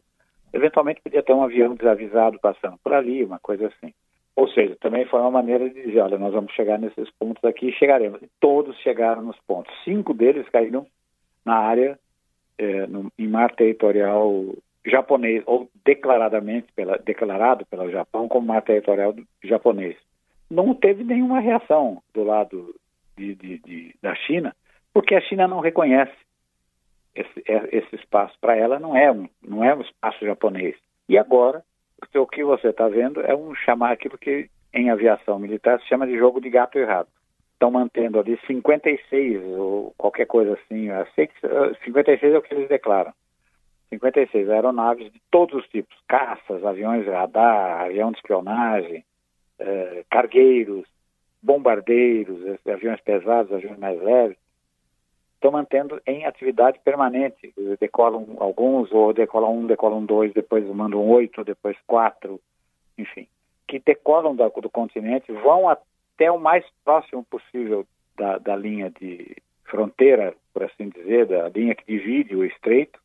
eventualmente 0.53 1.01
podia 1.01 1.23
ter 1.23 1.33
um 1.33 1.43
avião 1.43 1.75
desavisado 1.75 2.39
passando 2.41 2.77
por 2.83 2.93
ali, 2.93 3.25
uma 3.25 3.39
coisa 3.39 3.69
assim. 3.69 3.93
Ou 4.37 4.49
seja, 4.49 4.77
também 4.81 5.05
foi 5.07 5.21
uma 5.21 5.31
maneira 5.31 5.71
de 5.71 5.81
dizer, 5.81 6.01
olha, 6.01 6.19
nós 6.19 6.33
vamos 6.33 6.53
chegar 6.53 6.77
nesses 6.77 7.09
pontos 7.13 7.45
aqui 7.45 7.69
e 7.69 7.75
chegaremos. 7.75 8.21
E 8.21 8.29
todos 8.41 8.77
chegaram 8.79 9.23
nos 9.23 9.39
pontos. 9.47 9.73
Cinco 9.85 10.13
deles 10.13 10.49
caíram 10.49 10.85
na 11.45 11.55
área, 11.55 11.97
é, 12.59 12.87
no, 12.89 13.13
em 13.17 13.29
mar 13.29 13.55
territorial 13.55 14.45
japonês, 14.85 15.45
ou 15.47 15.71
declaradamente 15.85 16.67
pela, 16.75 16.99
declarado 16.99 17.65
pelo 17.67 17.91
Japão 17.91 18.27
como 18.29 18.49
mar 18.49 18.63
territorial 18.63 19.15
japonês 19.43 19.97
não 20.51 20.75
teve 20.75 21.05
nenhuma 21.05 21.41
reação 21.41 22.03
do 22.13 22.25
lado 22.25 22.75
de, 23.17 23.35
de, 23.35 23.59
de, 23.59 23.95
da 24.03 24.15
China, 24.15 24.55
porque 24.93 25.15
a 25.15 25.21
China 25.21 25.49
não 25.49 25.61
reconhece 25.61 26.15
esse, 27.15 27.43
é, 27.47 27.77
esse 27.77 27.95
espaço. 27.97 28.35
Para 28.41 28.57
ela 28.57 28.79
não 28.79 28.97
é, 28.97 29.11
um, 29.11 29.29
não 29.43 29.65
é 29.65 29.75
um 29.75 29.81
espaço 29.81 30.25
japonês. 30.25 30.77
E 31.09 31.17
agora, 31.19 31.63
o 32.15 32.27
que 32.27 32.45
você 32.45 32.69
está 32.69 32.89
vendo 32.89 33.21
é 33.21 33.35
um 33.35 33.55
chamar 33.55 33.93
aquilo 33.93 34.19
que 34.19 34.49
em 34.73 34.91
aviação 34.91 35.39
militar 35.39 35.81
se 35.81 35.89
chama 35.89 36.07
de 36.07 36.19
jogo 36.19 36.41
de 36.41 36.51
gato 36.51 36.79
errado. 36.79 37.09
Estão 37.53 37.71
mantendo 37.71 38.19
ali 38.19 38.39
56 38.47 39.43
ou 39.57 39.95
qualquer 39.97 40.27
coisa 40.27 40.55
assim. 40.55 40.89
56 41.85 42.35
é 42.35 42.39
o 42.39 42.43
que 42.43 42.53
eles 42.53 42.69
declaram. 42.69 43.13
56 43.91 44.51
aeronaves 44.51 45.13
de 45.13 45.21
todos 45.31 45.55
os 45.55 45.69
tipos, 45.69 45.97
caças, 46.09 46.65
aviões 46.65 47.07
radar, 47.07 47.83
avião 47.83 48.11
de 48.11 48.19
espionagem, 48.19 49.05
eh, 49.59 50.05
cargueiros, 50.11 50.87
bombardeiros, 51.43 52.59
aviões 52.67 53.01
pesados, 53.01 53.53
aviões 53.53 53.79
mais 53.79 54.01
leves, 54.03 54.37
estão 55.35 55.53
mantendo 55.53 56.01
em 56.07 56.25
atividade 56.25 56.81
permanente. 56.83 57.53
Decolam 57.79 58.37
alguns, 58.39 58.91
ou 58.93 59.13
decolam 59.13 59.59
um, 59.59 59.67
decolam 59.67 60.05
dois, 60.05 60.33
depois 60.33 60.65
mandam 60.67 61.07
oito, 61.07 61.45
depois 61.45 61.77
quatro, 61.87 62.41
enfim, 62.97 63.29
que 63.69 63.79
decolam 63.79 64.35
do, 64.35 64.49
do 64.49 64.71
continente, 64.71 65.31
vão 65.33 65.69
até 65.69 66.31
o 66.31 66.41
mais 66.41 66.65
próximo 66.83 67.25
possível 67.25 67.87
da, 68.17 68.39
da 68.39 68.57
linha 68.57 68.91
de 68.91 69.37
fronteira, 69.65 70.35
por 70.53 70.63
assim 70.63 70.89
dizer, 70.89 71.27
da 71.27 71.49
linha 71.49 71.75
que 71.75 71.85
divide 71.85 72.35
o 72.35 72.45
estreito, 72.45 72.99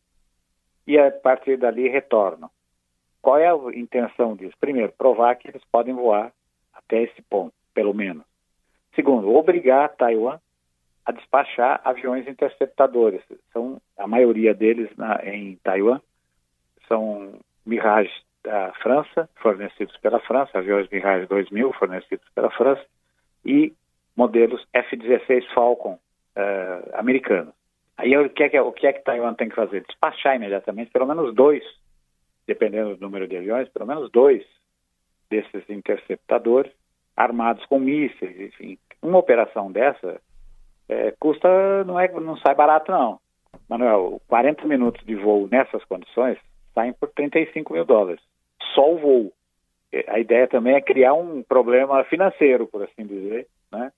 e 0.88 0.98
a 0.98 1.12
partir 1.12 1.58
dali 1.58 1.90
retornam. 1.90 2.50
Qual 3.22 3.38
é 3.38 3.50
a 3.50 3.56
intenção 3.76 4.36
disso? 4.36 4.56
Primeiro, 4.60 4.94
provar 4.98 5.36
que 5.36 5.50
eles 5.50 5.64
podem 5.72 5.94
voar 5.94 6.32
até 6.90 7.04
esse 7.04 7.22
ponto, 7.30 7.54
pelo 7.74 7.94
menos. 7.94 8.24
Segundo, 8.96 9.34
obrigar 9.34 9.96
Taiwan 9.96 10.40
a 11.06 11.12
despachar 11.12 11.80
aviões 11.86 12.28
interceptadores. 12.28 13.22
São 13.54 13.80
a 13.98 14.08
maioria 14.08 14.54
deles 14.54 14.90
na, 14.98 15.20
em 15.24 15.56
Taiwan 15.64 16.02
são 16.88 17.40
Mirage 17.66 18.12
da 18.44 18.74
França, 18.82 19.30
fornecidos 19.36 19.96
pela 19.98 20.20
França, 20.22 20.58
aviões 20.58 20.90
Mirage 20.90 21.28
2000 21.28 21.72
fornecidos 21.74 22.28
pela 22.34 22.50
França 22.50 22.84
e 23.46 23.74
modelos 24.16 24.66
F-16 24.74 25.46
Falcon 25.54 25.94
uh, 26.36 26.90
americanos. 26.98 27.54
Aí 27.98 28.18
o 28.18 28.30
que, 28.30 28.44
é 28.44 28.50
que, 28.50 28.60
o 28.60 28.72
que 28.72 28.88
é 28.88 28.94
que 28.94 29.04
Taiwan 29.04 29.34
tem 29.36 29.50
que 29.50 29.56
fazer? 29.56 29.84
Despachar 29.86 30.36
imediatamente 30.36 30.90
pelo 30.92 31.06
menos 31.06 31.36
dois, 31.36 31.64
dependendo 32.48 32.96
do 32.96 33.02
número 33.02 33.28
de 33.28 33.38
aviões, 33.38 33.70
pelo 33.70 33.86
menos 33.86 34.10
dois 34.12 34.44
desses 35.30 35.70
interceptadores 35.70 36.72
armados 37.20 37.66
com 37.66 37.78
mísseis, 37.78 38.40
enfim. 38.40 38.78
Uma 39.02 39.18
operação 39.18 39.70
dessa 39.70 40.22
é, 40.88 41.14
custa, 41.20 41.84
não, 41.84 42.00
é, 42.00 42.08
não 42.08 42.38
sai 42.38 42.56
barato 42.56 42.92
não. 42.94 43.20
Manuel, 43.68 44.22
40 44.30 44.66
minutos 44.66 45.06
de 45.06 45.16
voo 45.16 45.48
nessas 45.52 45.84
condições 45.84 46.38
saem 46.74 46.94
por 46.94 47.10
35 47.10 47.74
mil 47.74 47.84
dólares. 47.84 48.22
Só 48.74 48.94
o 48.94 48.98
voo. 48.98 49.34
É, 49.92 50.06
a 50.08 50.18
ideia 50.18 50.48
também 50.48 50.76
é 50.76 50.82
criar 50.82 51.14
um 51.14 51.44
problema 51.44 52.06
financeiro, 52.06 52.66
por 52.68 52.84
assim 52.84 53.06
dizer, 53.06 53.48
né? 53.70 53.92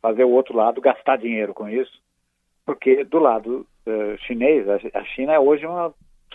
fazer 0.00 0.24
o 0.24 0.30
outro 0.30 0.56
lado 0.56 0.80
gastar 0.80 1.18
dinheiro 1.18 1.52
com 1.52 1.68
isso, 1.68 2.00
porque 2.64 3.04
do 3.04 3.18
lado 3.18 3.66
uh, 3.86 4.18
chinês, 4.26 4.66
a 4.68 5.04
China 5.04 5.34
é 5.34 5.38
hoje 5.38 5.66
uma 5.66 5.92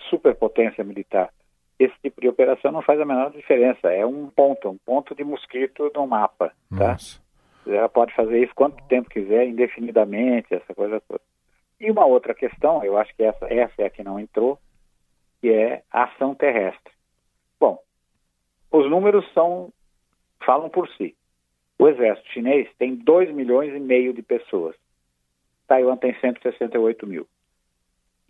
superpotência 0.10 0.84
militar 0.84 1.30
esse 1.80 1.94
tipo 2.02 2.22
de 2.22 2.28
operação 2.28 2.72
não 2.72 2.82
faz 2.82 3.00
a 3.00 3.06
menor 3.06 3.32
diferença. 3.32 3.92
É 3.92 4.06
um 4.06 4.30
ponto, 4.30 4.70
um 4.70 4.78
ponto 4.78 5.14
de 5.14 5.24
mosquito 5.24 5.92
no 5.94 6.08
mapa, 6.08 6.52
tá? 6.76 6.92
Nossa. 6.94 7.22
Ela 7.68 7.90
pode 7.90 8.14
fazer 8.16 8.42
isso 8.42 8.56
quanto 8.56 8.82
tempo 8.86 9.10
quiser, 9.10 9.46
indefinidamente, 9.46 10.54
essa 10.54 10.74
coisa 10.74 11.02
toda. 11.02 11.22
E 11.80 11.92
uma 11.92 12.06
outra 12.06 12.34
questão, 12.34 12.84
eu 12.84 12.98
acho 12.98 13.14
que 13.16 13.24
essa, 13.24 13.46
essa 13.54 13.82
é 13.82 13.86
a 13.86 13.90
que 13.90 14.04
não 14.04 14.20
entrou, 14.20 14.58
que 15.42 15.50
é 15.52 15.84
a 15.92 16.06
ação 16.06 16.34
terrestre. 16.34 16.94
Bom, 17.60 17.78
os 18.72 18.90
números 18.90 19.26
são 19.34 19.72
falam 20.46 20.70
por 20.70 20.88
si. 20.90 21.16
O 21.78 21.88
exército 21.88 22.30
chinês 22.32 22.70
tem 22.78 22.96
2 22.96 23.34
milhões 23.34 23.76
e 23.76 23.80
meio 23.80 24.14
de 24.14 24.22
pessoas. 24.22 24.76
Taiwan 25.68 25.98
tem 25.98 26.18
168 26.20 27.06
mil. 27.06 27.28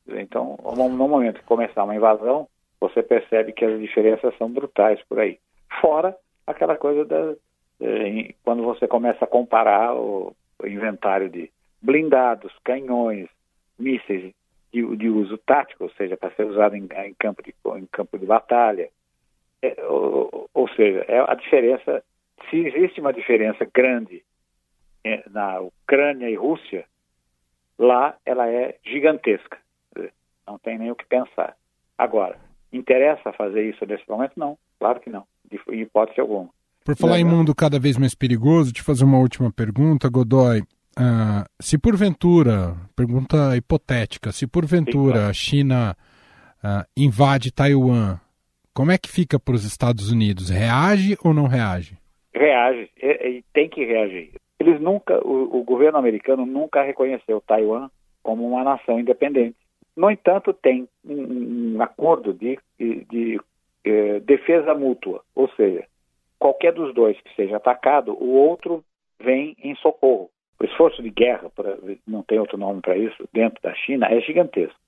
Então, 0.08 0.58
no 0.76 0.90
momento 0.90 1.40
que 1.40 1.46
começar 1.46 1.84
uma 1.84 1.96
invasão, 1.96 2.48
você 2.80 3.02
percebe 3.02 3.54
que 3.54 3.66
as 3.66 3.80
diferenças 3.80 4.36
são 4.38 4.52
brutais 4.52 5.02
por 5.08 5.20
aí. 5.20 5.40
Fora 5.82 6.16
aquela 6.46 6.76
coisa 6.76 7.04
da. 7.06 7.36
Eh, 7.82 8.34
quando 8.44 8.64
você 8.64 8.88
começa 8.88 9.26
a 9.26 9.28
comparar 9.28 9.96
o, 9.96 10.36
o 10.60 10.68
inventário 10.68 11.30
de 11.30 11.52
blindados, 11.82 12.54
canhões, 12.64 13.30
mísseis 13.78 14.34
de, 14.72 14.96
de, 14.96 15.10
uso 15.10 15.38
tático, 15.38 15.84
ou 15.84 15.90
seja, 15.92 16.18
para 16.18 16.32
ser 16.32 16.46
usado 16.46 16.76
em, 16.76 16.88
em, 17.06 17.14
campo, 17.14 17.44
de, 17.44 17.54
em 17.78 17.86
campo 17.86 18.18
de 18.18 18.26
batalha. 18.26 18.90
É, 19.62 19.76
ou, 19.86 20.50
ou, 20.54 20.68
seja, 20.70 21.06
é 21.08 21.20
a 21.20 21.34
diferença. 21.36 22.04
Se 22.50 22.58
existe 22.58 23.02
uma 23.02 23.14
diferença 23.14 23.66
grande 23.66 24.24
eh, 25.04 25.24
na 25.30 25.60
Ucrânia 25.60 26.30
e 26.30 26.36
Rússia, 26.36 26.86
lá 27.78 28.16
ela 28.26 28.48
é 28.50 28.78
gigantesca. 28.84 29.58
Não 30.46 30.58
tem 30.58 30.78
nem 30.78 30.92
o 30.92 30.96
que 30.96 31.06
pensar. 31.06 31.58
Agora, 31.98 32.40
interessa 32.72 33.34
fazer 33.34 33.70
isso 33.70 33.86
nesse 33.86 34.04
momento? 34.10 34.34
Não, 34.36 34.58
claro 34.80 35.00
que 35.00 35.10
não, 35.10 35.24
de 35.50 35.60
hipótese 35.76 36.20
alguma. 36.20 36.50
Por 36.84 36.96
falar 36.96 37.20
em 37.20 37.26
mundo 37.26 37.54
cada 37.54 37.80
vez 37.80 37.98
mais 37.98 38.16
perigoso, 38.16 38.72
te 38.72 38.82
fazer 38.82 39.04
uma 39.04 39.20
última 39.20 39.52
pergunta, 39.52 40.10
Godoy. 40.10 40.62
Uh, 40.62 41.46
se 41.60 41.78
porventura, 41.78 42.76
pergunta 42.96 43.56
hipotética, 43.56 44.32
se 44.32 44.48
porventura 44.48 45.28
a 45.28 45.34
China 45.34 45.96
uh, 46.64 46.86
invade 46.96 47.52
Taiwan, 47.52 48.20
como 48.74 48.92
é 48.92 48.98
que 48.98 49.10
fica 49.10 49.40
para 49.40 49.54
os 49.54 49.66
Estados 49.66 50.12
Unidos? 50.12 50.50
Reage 50.50 51.18
ou 51.24 51.34
não 51.34 51.48
reage? 51.48 51.98
Reage, 52.34 52.90
e, 53.02 53.28
e 53.28 53.44
tem 53.54 53.68
que 53.70 53.84
reagir. 53.84 54.32
Eles 54.60 54.80
nunca, 54.80 55.20
o, 55.26 55.60
o, 55.60 55.64
governo 55.64 55.98
americano 55.98 56.46
nunca 56.46 56.82
reconheceu 56.84 57.42
Taiwan 57.42 57.90
como 58.24 58.48
uma 58.48 58.64
nação 58.64 59.00
independente. 59.00 59.56
No 59.98 60.12
entanto, 60.12 60.54
tem 60.54 60.88
um, 61.04 61.76
um 61.76 61.82
acordo 61.82 62.32
de, 62.32 62.60
de, 62.80 63.04
de 63.06 63.42
eh, 63.84 64.20
defesa 64.20 64.76
mútua, 64.76 65.24
ou 65.34 65.50
seja, 65.56 65.88
qualquer 66.38 66.72
dos 66.72 66.94
dois 66.94 67.20
que 67.20 67.34
seja 67.36 67.58
atacado, 67.58 68.14
o 68.14 68.30
outro 68.36 68.84
vem 69.20 69.58
em 69.64 69.76
socorro. 69.78 70.30
O 70.60 70.66
esforço 70.66 71.02
de 71.02 71.10
guerra, 71.10 71.52
não 72.06 72.22
tem 72.22 72.40
outro 72.40 72.60
nome 72.60 72.80
para 72.80 72.96
isso, 72.96 73.28
dentro 73.34 73.60
da 73.64 73.74
China 73.74 74.08
é 74.08 74.22
gigantesco. 74.22 74.80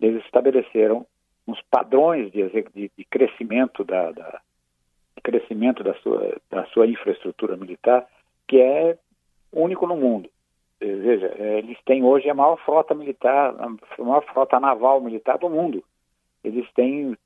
Eles 0.00 0.24
estabeleceram 0.24 1.06
uns 1.46 1.60
padrões 1.70 2.32
de, 2.32 2.48
de, 2.48 2.90
de 2.96 3.04
crescimento 3.04 3.84
da, 3.84 4.10
da 4.10 4.40
de 5.16 5.22
crescimento 5.22 5.82
da 5.82 5.94
sua, 5.96 6.36
da 6.50 6.64
sua 6.66 6.86
infraestrutura 6.86 7.56
militar 7.56 8.06
que 8.48 8.60
é 8.60 8.96
único 9.52 9.86
no 9.86 9.96
mundo. 9.96 10.30
Eh, 10.80 10.94
veja, 10.94 11.34
eh, 11.38 11.58
eles 11.58 11.78
têm 11.84 12.04
hoje 12.04 12.28
a 12.28 12.34
maior 12.34 12.56
frota 12.64 12.94
militar, 12.94 13.54
a 13.58 14.02
maior 14.02 14.24
frota 14.26 14.60
naval 14.60 15.00
militar 15.00 15.38
do 15.38 15.48
mundo. 15.48 15.82
Eles 16.44 16.70
têm 16.72 17.16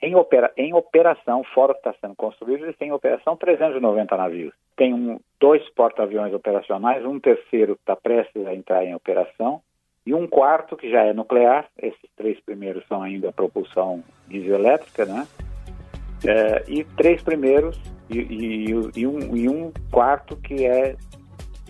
em, 0.00 0.14
opera, 0.14 0.52
em 0.56 0.72
operação, 0.72 1.44
fora 1.54 1.74
que 1.74 1.80
está 1.80 1.94
sendo 2.00 2.14
construído, 2.16 2.64
eles 2.64 2.76
têm 2.76 2.88
em 2.88 2.92
operação 2.92 3.36
390 3.36 4.16
navios. 4.16 4.54
Tem 4.76 4.94
um, 4.94 5.20
dois 5.38 5.66
porta-aviões 5.70 6.32
operacionais, 6.32 7.04
um 7.04 7.20
terceiro 7.20 7.76
que 7.76 7.82
está 7.82 7.96
prestes 7.96 8.46
a 8.46 8.54
entrar 8.54 8.84
em 8.84 8.94
operação 8.94 9.60
e 10.06 10.14
um 10.14 10.26
quarto 10.26 10.76
que 10.76 10.90
já 10.90 11.02
é 11.02 11.12
nuclear. 11.12 11.66
Esses 11.80 12.10
três 12.16 12.40
primeiros 12.40 12.86
são 12.86 13.02
ainda 13.02 13.32
propulsão 13.32 14.02
dieselétrica, 14.28 15.04
né? 15.04 15.26
É, 16.26 16.64
e 16.68 16.84
três 16.96 17.22
primeiros 17.22 17.78
e, 18.08 18.18
e, 18.18 18.66
e, 18.96 19.06
um, 19.06 19.36
e 19.36 19.48
um 19.48 19.72
quarto 19.90 20.36
que 20.36 20.64
é 20.64 20.96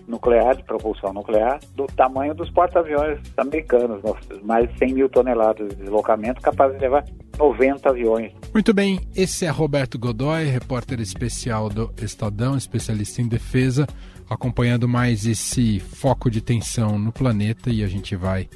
nuclear, 0.07 0.55
de 0.55 0.63
propulsão 0.63 1.13
nuclear, 1.13 1.59
do 1.75 1.85
tamanho 1.87 2.33
dos 2.33 2.49
porta-aviões 2.49 3.19
americanos, 3.35 4.01
mais 4.43 4.69
de 4.69 4.77
100 4.79 4.93
mil 4.93 5.09
toneladas 5.09 5.67
de 5.69 5.75
deslocamento, 5.75 6.41
capaz 6.41 6.73
de 6.73 6.79
levar 6.79 7.03
90 7.37 7.89
aviões. 7.89 8.31
Muito 8.53 8.73
bem, 8.73 8.99
esse 9.15 9.45
é 9.45 9.49
Roberto 9.49 9.99
Godoy, 9.99 10.45
repórter 10.45 10.99
especial 10.99 11.69
do 11.69 11.93
Estadão, 12.01 12.55
especialista 12.55 13.21
em 13.21 13.27
defesa, 13.27 13.85
acompanhando 14.29 14.87
mais 14.87 15.25
esse 15.25 15.79
foco 15.79 16.29
de 16.29 16.41
tensão 16.41 16.97
no 16.97 17.11
planeta 17.11 17.69
e 17.69 17.83
a 17.83 17.87
gente 17.87 18.15
vai 18.15 18.49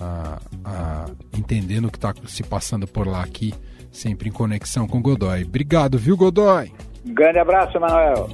uh, 0.00 0.36
uh, 0.58 1.16
entendendo 1.36 1.86
o 1.86 1.90
que 1.90 1.98
está 1.98 2.14
se 2.26 2.42
passando 2.42 2.86
por 2.86 3.06
lá 3.06 3.22
aqui, 3.22 3.54
sempre 3.90 4.28
em 4.28 4.32
conexão 4.32 4.86
com 4.86 5.00
Godoy. 5.00 5.44
Obrigado, 5.44 5.98
viu, 5.98 6.16
Godoy? 6.16 6.72
Um 7.06 7.14
grande 7.14 7.38
abraço, 7.38 7.80
Manuel. 7.80 8.28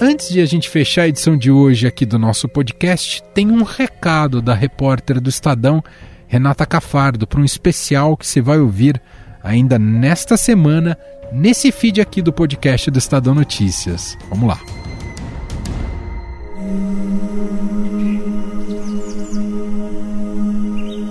Antes 0.00 0.28
de 0.28 0.40
a 0.40 0.46
gente 0.46 0.70
fechar 0.70 1.02
a 1.02 1.08
edição 1.08 1.36
de 1.36 1.50
hoje 1.50 1.84
aqui 1.84 2.06
do 2.06 2.20
nosso 2.20 2.48
podcast, 2.48 3.20
tem 3.34 3.50
um 3.50 3.64
recado 3.64 4.40
da 4.40 4.54
repórter 4.54 5.20
do 5.20 5.28
Estadão, 5.28 5.82
Renata 6.28 6.64
Cafardo, 6.64 7.26
para 7.26 7.40
um 7.40 7.44
especial 7.44 8.16
que 8.16 8.24
você 8.24 8.40
vai 8.40 8.60
ouvir 8.60 9.02
ainda 9.42 9.76
nesta 9.76 10.36
semana, 10.36 10.96
nesse 11.32 11.72
feed 11.72 12.00
aqui 12.00 12.22
do 12.22 12.32
podcast 12.32 12.88
do 12.92 12.98
Estadão 12.98 13.34
Notícias. 13.34 14.16
Vamos 14.30 14.48
lá. 14.48 14.60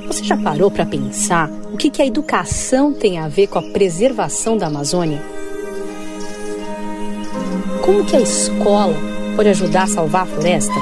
Você 0.08 0.24
já 0.24 0.38
parou 0.38 0.72
para 0.72 0.86
pensar 0.86 1.50
o 1.74 1.76
que, 1.76 1.90
que 1.90 2.02
a 2.02 2.06
educação 2.06 2.94
tem 2.94 3.20
a 3.20 3.28
ver 3.28 3.48
com 3.48 3.60
a 3.60 3.64
preservação 3.64 4.58
da 4.58 4.68
Amazônia? 4.68 5.37
Como 7.88 8.04
que 8.04 8.18
a 8.18 8.20
escola 8.20 8.94
pode 9.34 9.48
ajudar 9.48 9.84
a 9.84 9.88
salvar 9.88 10.24
a 10.24 10.26
floresta? 10.26 10.74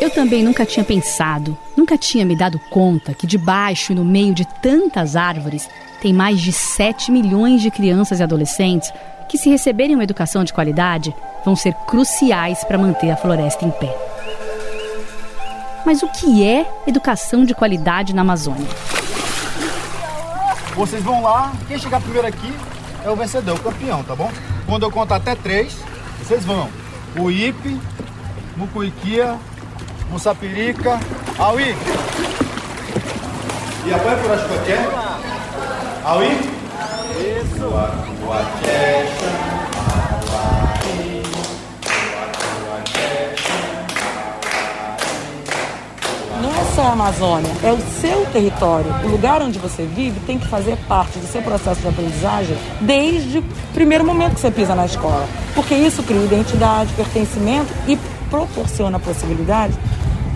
Eu 0.00 0.08
também 0.08 0.42
nunca 0.42 0.64
tinha 0.64 0.82
pensado, 0.82 1.54
nunca 1.76 1.98
tinha 1.98 2.24
me 2.24 2.34
dado 2.34 2.58
conta 2.70 3.12
que 3.12 3.26
debaixo 3.26 3.92
e 3.92 3.94
no 3.94 4.06
meio 4.06 4.32
de 4.32 4.46
tantas 4.62 5.16
árvores 5.16 5.68
tem 6.00 6.14
mais 6.14 6.40
de 6.40 6.50
7 6.50 7.12
milhões 7.12 7.60
de 7.60 7.70
crianças 7.70 8.20
e 8.20 8.22
adolescentes 8.22 8.90
que, 9.28 9.36
se 9.36 9.50
receberem 9.50 9.94
uma 9.94 10.04
educação 10.04 10.44
de 10.44 10.52
qualidade, 10.54 11.14
vão 11.44 11.54
ser 11.54 11.74
cruciais 11.86 12.64
para 12.64 12.78
manter 12.78 13.10
a 13.10 13.18
floresta 13.18 13.66
em 13.66 13.70
pé. 13.70 13.94
Mas 15.84 16.02
o 16.02 16.08
que 16.08 16.42
é 16.42 16.66
educação 16.86 17.44
de 17.44 17.54
qualidade 17.54 18.14
na 18.14 18.22
Amazônia? 18.22 19.01
Vocês 20.74 21.02
vão 21.02 21.22
lá, 21.22 21.52
quem 21.68 21.78
chegar 21.78 22.00
primeiro 22.00 22.26
aqui 22.26 22.52
é 23.04 23.10
o 23.10 23.16
vencedor, 23.16 23.56
o 23.56 23.62
campeão, 23.62 24.02
tá 24.02 24.16
bom? 24.16 24.30
Quando 24.66 24.84
eu 24.84 24.90
contar 24.90 25.16
até 25.16 25.34
três, 25.34 25.76
vocês 26.18 26.44
vão. 26.44 26.68
O 27.16 27.30
Ipe, 27.30 27.78
Mucuiquia, 28.56 29.36
Mussapirica, 30.10 30.98
Aui. 31.38 31.76
E 33.84 33.92
agora 33.92 34.16
por 34.16 34.30
as 34.30 34.46
qualquer? 34.46 34.88
Aui? 36.04 36.62
Isso. 37.18 37.52
Essa 38.64 39.51
a 46.82 46.92
Amazônia, 46.92 47.50
é 47.62 47.72
o 47.72 47.78
seu 48.00 48.26
território. 48.26 48.90
O 49.04 49.08
lugar 49.08 49.40
onde 49.40 49.58
você 49.58 49.84
vive 49.84 50.18
tem 50.20 50.38
que 50.38 50.46
fazer 50.48 50.76
parte 50.88 51.18
do 51.18 51.26
seu 51.26 51.40
processo 51.42 51.80
de 51.80 51.88
aprendizagem 51.88 52.56
desde 52.80 53.38
o 53.38 53.44
primeiro 53.72 54.04
momento 54.04 54.34
que 54.34 54.40
você 54.40 54.50
pisa 54.50 54.74
na 54.74 54.86
escola. 54.86 55.28
Porque 55.54 55.74
isso 55.74 56.02
cria 56.02 56.24
identidade, 56.24 56.92
pertencimento 56.94 57.72
e 57.86 57.96
proporciona 58.28 58.96
a 58.96 59.00
possibilidade 59.00 59.74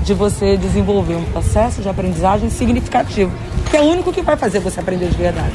de 0.05 0.15
você 0.15 0.57
desenvolver 0.57 1.17
um 1.17 1.25
processo 1.25 1.83
de 1.83 1.89
aprendizagem 1.89 2.49
significativo, 2.49 3.33
que 3.71 3.77
é 3.77 3.81
o 3.81 3.85
único 3.85 4.13
que 4.13 4.23
vai 4.23 4.37
fazer 4.37 4.61
você 4.61 4.79
aprender 4.79 5.09
de 5.09 5.17
verdade. 5.17 5.55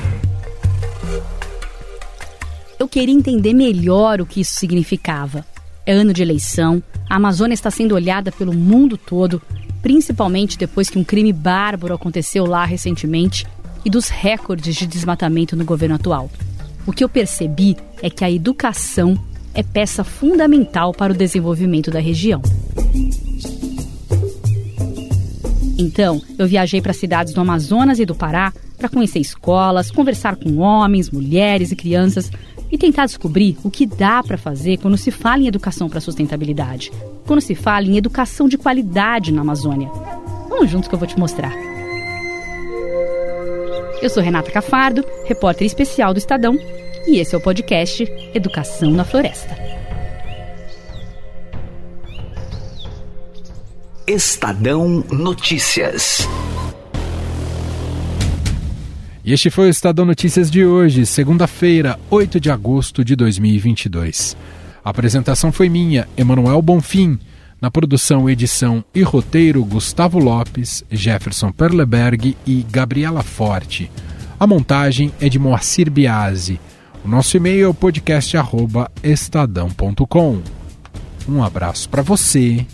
Eu 2.78 2.88
queria 2.88 3.16
entender 3.16 3.54
melhor 3.54 4.20
o 4.20 4.26
que 4.26 4.42
isso 4.42 4.56
significava. 4.56 5.46
É 5.86 5.94
ano 5.94 6.14
de 6.14 6.22
eleição, 6.22 6.84
a 7.10 7.16
Amazônia 7.16 7.54
está 7.54 7.70
sendo 7.70 7.96
olhada 7.96 8.32
pelo 8.32 8.54
mundo 8.54 8.98
todo 8.98 9.42
principalmente 9.82 10.58
depois 10.58 10.89
que 10.89 11.00
um 11.00 11.04
crime 11.04 11.34
bárbaro 11.34 11.94
aconteceu 11.94 12.46
lá 12.46 12.65
recentemente 12.65 13.46
e 13.84 13.89
dos 13.89 14.10
recordes 14.10 14.76
de 14.76 14.86
desmatamento 14.86 15.56
no 15.56 15.65
governo 15.65 15.96
atual. 15.96 16.30
O 16.86 16.91
que 16.91 17.04
eu 17.04 17.10
percebi 17.10 17.76
é 18.02 18.10
que 18.10 18.24
a 18.24 18.32
educação 18.32 19.17
é 19.54 19.63
peça 19.63 20.04
fundamental 20.04 20.94
para 20.94 21.13
o 21.13 21.15
desenvolvimento 21.15 21.91
da 21.91 22.00
região. 22.00 22.41
Então, 25.78 26.22
eu 26.38 26.48
viajei 26.48 26.82
para 26.82 26.94
cidades 26.94 27.34
do 27.34 27.41
Amazonas 27.41 28.00
e 28.00 28.06
do 28.06 28.13
Pará 28.13 28.54
para 28.78 28.89
conhecer 28.89 29.20
escolas, 29.20 29.91
conversar 29.91 30.36
com 30.36 30.58
homens, 30.58 31.10
mulheres 31.10 31.72
e 31.72 31.76
crianças 31.76 32.32
e 32.72 32.78
tentar 32.78 33.06
descobrir 33.06 33.58
o 33.64 33.70
que 33.70 33.86
dá 33.86 34.24
para 34.24 34.38
fazer 34.38 34.78
quando 34.78 34.98
se 34.98 35.12
fala 35.12 35.44
em 35.44 35.48
educação 35.48 35.90
para 35.90 36.00
sustentabilidade, 36.00 36.92
quando 37.26 37.42
se 37.42 37.54
fala 37.54 37.86
em 37.86 37.98
educação 37.98 38.48
de 38.48 38.58
qualidade 38.58 39.32
na 39.32 39.42
Amazônia. 39.42 39.90
Vamos 40.50 40.70
juntos 40.70 40.88
que 40.88 40.96
eu 40.96 41.00
vou 41.00 41.08
te 41.08 41.20
mostrar. 41.20 41.54
Eu 44.02 44.10
sou 44.10 44.24
Renata 44.24 44.50
Cafardo, 44.50 45.06
repórter 45.26 45.68
especial 45.68 46.14
do 46.14 46.18
Estadão, 46.18 46.58
e 47.08 47.18
esse 47.20 47.36
é 47.36 47.38
o 47.38 47.42
podcast 47.42 48.04
Educação 48.34 48.92
na 48.92 49.04
Floresta. 49.04 49.56
Estadão 54.08 55.04
Notícias. 55.12 56.28
E 59.24 59.34
este 59.34 59.52
foi 59.52 59.68
o 59.68 59.70
Estadão 59.70 60.04
Notícias 60.04 60.50
de 60.50 60.66
hoje, 60.66 61.06
segunda-feira, 61.06 62.00
8 62.10 62.40
de 62.40 62.50
agosto 62.50 63.06
de 63.06 63.16
2022. 63.16 64.36
A 64.84 64.90
apresentação 64.90 65.52
foi 65.52 65.70
minha, 65.70 66.08
Emanuel 66.18 66.60
Bonfim. 66.62 67.20
Na 67.62 67.70
produção, 67.70 68.28
edição 68.28 68.84
e 68.96 69.04
roteiro, 69.04 69.64
Gustavo 69.64 70.18
Lopes, 70.18 70.84
Jefferson 70.90 71.52
Perleberg 71.52 72.36
e 72.48 72.66
Gabriela 72.68 73.22
Forte. 73.22 73.92
A 74.40 74.48
montagem 74.48 75.14
é 75.22 75.30
de 75.30 75.38
Moacir 75.38 75.92
Biasi. 75.92 76.60
O 77.06 77.08
nosso 77.08 77.38
e-mail 77.38 77.70
é 77.70 77.74
podcast@estadão.com. 77.74 80.42
Um 81.30 81.44
abraço 81.44 81.88
para 81.88 82.02
você 82.02 82.66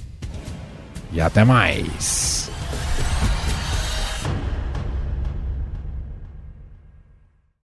e 1.12 1.20
até 1.20 1.44
mais. 1.44 2.50